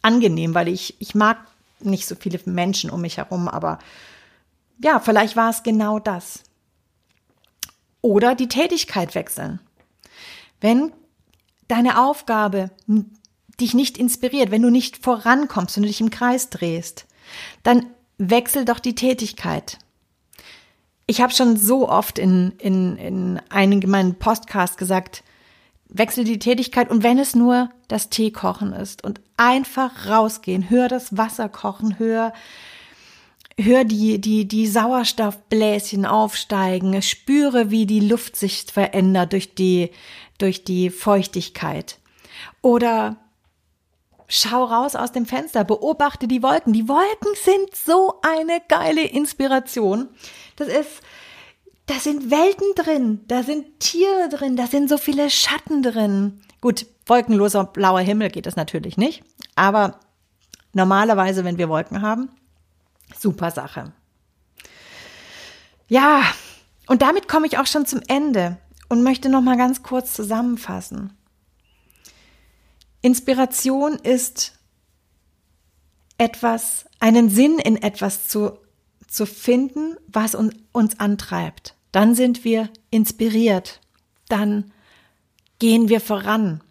angenehm, 0.02 0.54
weil 0.54 0.68
ich, 0.68 0.96
ich 1.00 1.14
mag 1.14 1.38
nicht 1.80 2.06
so 2.06 2.14
viele 2.14 2.40
Menschen 2.44 2.90
um 2.90 3.00
mich 3.00 3.16
herum, 3.16 3.48
aber 3.48 3.78
ja, 4.78 5.00
vielleicht 5.00 5.36
war 5.36 5.50
es 5.50 5.62
genau 5.62 5.98
das. 5.98 6.42
Oder 8.00 8.34
die 8.34 8.48
Tätigkeit 8.48 9.14
wechseln. 9.14 9.60
Wenn 10.60 10.92
deine 11.68 12.02
Aufgabe 12.02 12.70
dich 13.62 13.74
nicht 13.74 13.96
inspiriert, 13.96 14.50
wenn 14.50 14.62
du 14.62 14.70
nicht 14.70 14.98
vorankommst, 14.98 15.76
wenn 15.76 15.84
du 15.84 15.88
dich 15.88 16.00
im 16.00 16.10
Kreis 16.10 16.50
drehst, 16.50 17.06
dann 17.62 17.86
wechsel 18.18 18.64
doch 18.64 18.78
die 18.78 18.94
Tätigkeit. 18.94 19.78
Ich 21.06 21.20
habe 21.20 21.32
schon 21.32 21.56
so 21.56 21.88
oft 21.88 22.18
in, 22.18 22.52
in, 22.58 22.96
in 22.96 23.40
einigen 23.48 23.90
meinen 23.90 24.16
Podcasts 24.16 24.76
gesagt, 24.76 25.24
wechsel 25.88 26.24
die 26.24 26.38
Tätigkeit 26.38 26.90
und 26.90 27.02
wenn 27.02 27.18
es 27.18 27.34
nur 27.34 27.70
das 27.88 28.08
Tee 28.08 28.30
kochen 28.30 28.72
ist 28.72 29.04
und 29.04 29.20
einfach 29.36 30.08
rausgehen, 30.08 30.70
hör 30.70 30.88
das 30.88 31.16
Wasser 31.16 31.48
kochen, 31.48 31.98
hör, 31.98 32.32
hör 33.58 33.84
die, 33.84 34.20
die, 34.20 34.46
die 34.46 34.66
Sauerstoffbläschen 34.66 36.06
aufsteigen, 36.06 37.00
spüre, 37.02 37.70
wie 37.70 37.86
die 37.86 38.00
Luft 38.00 38.36
sich 38.36 38.64
verändert 38.72 39.32
durch 39.32 39.54
die, 39.54 39.90
durch 40.38 40.64
die 40.64 40.90
Feuchtigkeit. 40.90 41.98
Oder 42.62 43.16
schau 44.32 44.64
raus 44.64 44.96
aus 44.96 45.12
dem 45.12 45.26
Fenster, 45.26 45.62
beobachte 45.62 46.26
die 46.26 46.42
Wolken. 46.42 46.72
Die 46.72 46.88
Wolken 46.88 47.34
sind 47.44 47.76
so 47.76 48.18
eine 48.22 48.62
geile 48.66 49.02
Inspiration. 49.02 50.08
Das 50.56 50.68
ist, 50.68 51.02
da 51.84 51.96
sind 51.96 52.30
Welten 52.30 52.74
drin, 52.74 53.20
da 53.28 53.42
sind 53.42 53.78
Tiere 53.78 54.30
drin, 54.30 54.56
da 54.56 54.66
sind 54.66 54.88
so 54.88 54.96
viele 54.96 55.28
Schatten 55.28 55.82
drin. 55.82 56.40
Gut, 56.62 56.86
wolkenloser 57.04 57.64
blauer 57.64 58.00
Himmel 58.00 58.30
geht 58.30 58.46
das 58.46 58.56
natürlich 58.56 58.96
nicht, 58.96 59.22
aber 59.54 60.00
normalerweise, 60.72 61.44
wenn 61.44 61.58
wir 61.58 61.68
Wolken 61.68 62.00
haben, 62.00 62.30
super 63.18 63.50
Sache. 63.50 63.92
Ja, 65.88 66.22
und 66.86 67.02
damit 67.02 67.28
komme 67.28 67.46
ich 67.46 67.58
auch 67.58 67.66
schon 67.66 67.84
zum 67.84 68.00
Ende 68.08 68.56
und 68.88 69.02
möchte 69.02 69.28
noch 69.28 69.42
mal 69.42 69.58
ganz 69.58 69.82
kurz 69.82 70.14
zusammenfassen. 70.14 71.12
Inspiration 73.02 73.94
ist 73.96 74.58
etwas, 76.18 76.86
einen 77.00 77.28
Sinn 77.28 77.58
in 77.58 77.76
etwas 77.76 78.28
zu, 78.28 78.58
zu 79.08 79.26
finden, 79.26 79.96
was 80.06 80.36
uns, 80.36 80.54
uns 80.70 81.00
antreibt. 81.00 81.74
Dann 81.90 82.14
sind 82.14 82.44
wir 82.44 82.70
inspiriert. 82.90 83.80
Dann 84.28 84.72
gehen 85.58 85.88
wir 85.88 86.00
voran. 86.00 86.62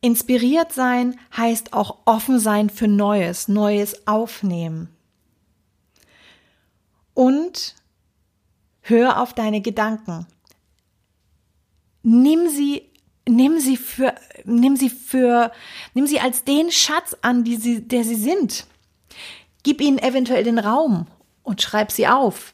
Inspiriert 0.00 0.72
sein 0.72 1.18
heißt 1.36 1.72
auch 1.72 1.98
offen 2.04 2.38
sein 2.38 2.70
für 2.70 2.86
Neues, 2.86 3.48
Neues 3.48 4.06
aufnehmen. 4.06 4.88
Und 7.14 7.74
hör 8.80 9.20
auf 9.20 9.32
deine 9.32 9.60
Gedanken. 9.60 10.26
Nimm 12.02 12.48
sie 12.48 12.87
nimm 13.28 13.60
sie 13.60 13.76
für, 13.76 14.14
nimm 14.44 14.76
sie 14.76 14.90
für, 14.90 15.52
nimm 15.94 16.06
sie 16.06 16.20
als 16.20 16.44
den 16.44 16.70
Schatz 16.70 17.16
an, 17.22 17.44
die 17.44 17.56
sie, 17.56 17.86
der 17.86 18.04
sie 18.04 18.16
sind. 18.16 18.66
Gib 19.62 19.80
ihnen 19.80 19.98
eventuell 19.98 20.44
den 20.44 20.58
Raum 20.58 21.06
und 21.42 21.62
schreib 21.62 21.92
sie 21.92 22.08
auf. 22.08 22.52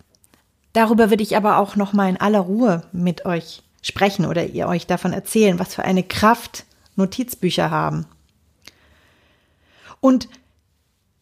Darüber 0.72 1.10
würde 1.10 1.22
ich 1.22 1.36
aber 1.36 1.58
auch 1.58 1.76
noch 1.76 1.92
mal 1.92 2.08
in 2.08 2.16
aller 2.16 2.40
Ruhe 2.40 2.82
mit 2.92 3.24
euch 3.24 3.62
sprechen 3.82 4.26
oder 4.26 4.46
ihr 4.46 4.66
euch 4.66 4.86
davon 4.86 5.12
erzählen, 5.12 5.58
was 5.58 5.74
für 5.74 5.84
eine 5.84 6.02
Kraft 6.02 6.64
Notizbücher 6.96 7.70
haben. 7.70 8.06
Und 10.00 10.28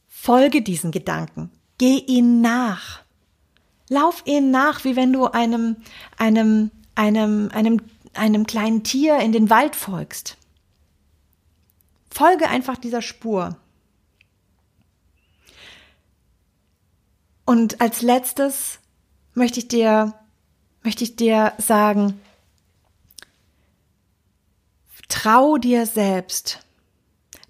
folge 0.09 0.63
diesen 0.63 0.91
Gedanken. 0.91 1.51
Geh 1.79 1.99
ihnen 1.99 2.41
nach. 2.41 3.03
Lauf 3.89 4.23
ihnen 4.25 4.51
nach, 4.51 4.85
wie 4.85 4.97
wenn 4.97 5.13
du 5.13 5.27
einem, 5.27 5.77
einem, 6.17 6.71
einem, 6.95 7.51
einem 7.53 7.81
einem 8.15 8.47
kleinen 8.47 8.85
Tier 8.85 9.19
in 9.19 9.33
den 9.33 9.51
Wald 9.51 9.77
folgst. 9.77 10.37
Folge 12.11 12.49
einfach 12.49 12.77
dieser 12.77 13.03
Spur. 13.03 13.57
Und 17.45 17.81
als 17.81 18.03
letztes 18.03 18.79
möchte 19.35 19.61
ich 19.61 19.69
dir, 19.69 20.15
möchte 20.83 21.05
ich 21.05 21.17
dir 21.17 21.53
sagen, 21.59 22.21
trau 25.09 25.59
dir 25.59 25.87
selbst. 25.87 26.61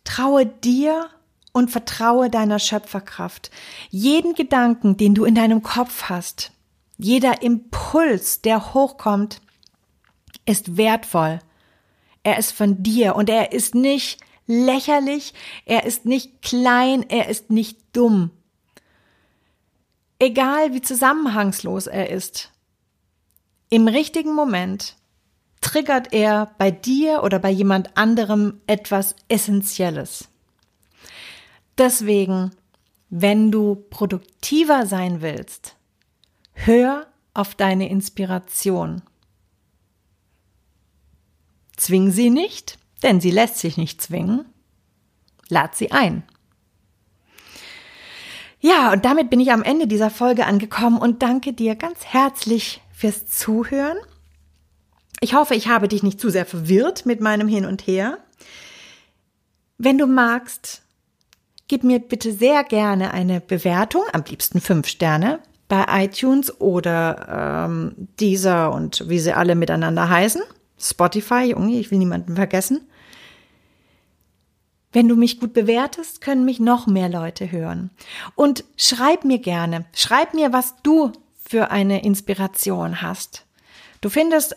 Traue 0.05 0.46
dir 0.46 1.09
und 1.53 1.70
vertraue 1.70 2.29
deiner 2.29 2.59
Schöpferkraft. 2.59 3.51
Jeden 3.90 4.35
Gedanken, 4.35 4.96
den 4.96 5.14
du 5.14 5.25
in 5.25 5.35
deinem 5.35 5.62
Kopf 5.62 6.05
hast, 6.09 6.51
jeder 6.98 7.42
Impuls, 7.42 8.42
der 8.42 8.75
hochkommt, 8.75 9.40
ist 10.44 10.76
wertvoll. 10.76 11.40
Er 12.22 12.38
ist 12.38 12.52
von 12.52 12.83
dir 12.83 13.16
und 13.16 13.28
er 13.28 13.52
ist 13.52 13.74
nicht 13.74 14.20
lächerlich, 14.46 15.35
er 15.64 15.85
ist 15.85 16.05
nicht 16.05 16.42
klein, 16.42 17.05
er 17.09 17.28
ist 17.28 17.50
nicht 17.50 17.78
dumm. 17.92 18.31
Egal 20.18 20.72
wie 20.72 20.83
zusammenhangslos 20.83 21.87
er 21.87 22.11
ist, 22.11 22.52
im 23.70 23.88
richtigen 23.88 24.35
Moment 24.35 24.96
triggert 25.61 26.12
er 26.12 26.55
bei 26.59 26.70
dir 26.70 27.22
oder 27.22 27.38
bei 27.38 27.50
jemand 27.50 27.96
anderem 27.96 28.61
etwas 28.66 29.16
Essentielles. 29.28 30.28
Deswegen, 31.78 32.50
wenn 33.09 33.50
du 33.50 33.76
produktiver 33.88 34.87
sein 34.87 35.22
willst, 35.22 35.76
hör 36.52 37.07
auf 37.35 37.55
deine 37.55 37.88
Inspiration. 37.88 39.02
Zwing 41.76 42.11
sie 42.11 42.30
nicht, 42.30 42.78
denn 43.02 43.20
sie 43.20 43.30
lässt 43.30 43.58
sich 43.58 43.76
nicht 43.76 44.00
zwingen. 44.00 44.44
Lad 45.48 45.74
sie 45.74 45.92
ein. 45.92 46.22
Ja, 48.61 48.92
und 48.92 49.04
damit 49.04 49.28
bin 49.28 49.40
ich 49.40 49.50
am 49.50 49.64
Ende 49.64 49.88
dieser 49.88 50.11
Folge 50.11 50.46
angekommen 50.46 50.98
und 50.98 51.22
danke 51.22 51.52
dir 51.52 51.74
ganz 51.74 52.04
herzlich 52.04 52.80
fürs 52.94 53.26
Zuhören. 53.26 53.98
Ich 55.20 55.35
hoffe, 55.35 55.54
ich 55.54 55.68
habe 55.68 55.88
dich 55.88 56.02
nicht 56.02 56.20
zu 56.20 56.30
sehr 56.30 56.46
verwirrt 56.46 57.04
mit 57.04 57.20
meinem 57.20 57.48
Hin 57.48 57.66
und 57.66 57.87
Her. 57.87 58.18
Wenn 59.78 59.98
du 59.98 60.06
magst, 60.06 60.82
gib 61.66 61.82
mir 61.82 61.98
bitte 61.98 62.32
sehr 62.32 62.62
gerne 62.62 63.12
eine 63.12 63.40
Bewertung, 63.40 64.02
am 64.12 64.22
liebsten 64.28 64.61
fünf 64.61 64.87
Sterne, 64.87 65.40
bei 65.66 66.04
iTunes 66.04 66.61
oder 66.61 67.64
ähm, 67.66 68.08
dieser 68.20 68.72
und 68.72 69.08
wie 69.08 69.18
sie 69.18 69.32
alle 69.32 69.56
miteinander 69.56 70.08
heißen. 70.08 70.42
Spotify, 70.82 71.50
Junge, 71.50 71.78
ich 71.78 71.90
will 71.90 71.98
niemanden 71.98 72.36
vergessen. 72.36 72.86
Wenn 74.92 75.08
du 75.08 75.16
mich 75.16 75.40
gut 75.40 75.54
bewertest, 75.54 76.20
können 76.20 76.44
mich 76.44 76.60
noch 76.60 76.86
mehr 76.86 77.08
Leute 77.08 77.50
hören. 77.50 77.90
Und 78.34 78.64
schreib 78.76 79.24
mir 79.24 79.38
gerne, 79.38 79.86
schreib 79.94 80.34
mir, 80.34 80.52
was 80.52 80.74
du 80.82 81.12
für 81.42 81.70
eine 81.70 82.04
Inspiration 82.04 83.00
hast. 83.00 83.46
Du 84.00 84.10
findest 84.10 84.56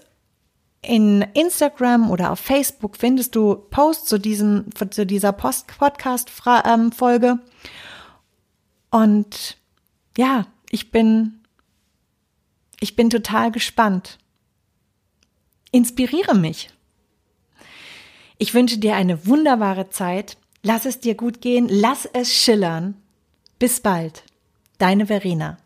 in 0.81 1.21
Instagram 1.33 2.11
oder 2.11 2.31
auf 2.31 2.39
Facebook 2.39 2.97
findest 2.97 3.35
du 3.35 3.55
Posts 3.55 4.09
zu 4.09 4.17
diesem, 4.19 4.65
zu 4.89 5.05
dieser 5.05 5.31
Podcast-Folge. 5.31 7.27
Ähm, 7.27 7.39
Und 8.91 9.57
ja, 10.17 10.47
ich 10.69 10.91
bin, 10.91 11.39
ich 12.79 12.95
bin 12.95 13.09
total 13.09 13.51
gespannt. 13.51 14.17
Inspiriere 15.75 16.35
mich. 16.35 16.69
Ich 18.37 18.53
wünsche 18.53 18.77
dir 18.77 18.95
eine 18.95 19.27
wunderbare 19.27 19.89
Zeit. 19.89 20.37
Lass 20.63 20.85
es 20.85 21.01
dir 21.01 21.15
gut 21.15 21.41
gehen. 21.41 21.67
Lass 21.69 22.05
es 22.05 22.33
schillern. 22.33 22.95
Bis 23.59 23.81
bald. 23.81 24.23
Deine 24.77 25.07
Verena. 25.07 25.57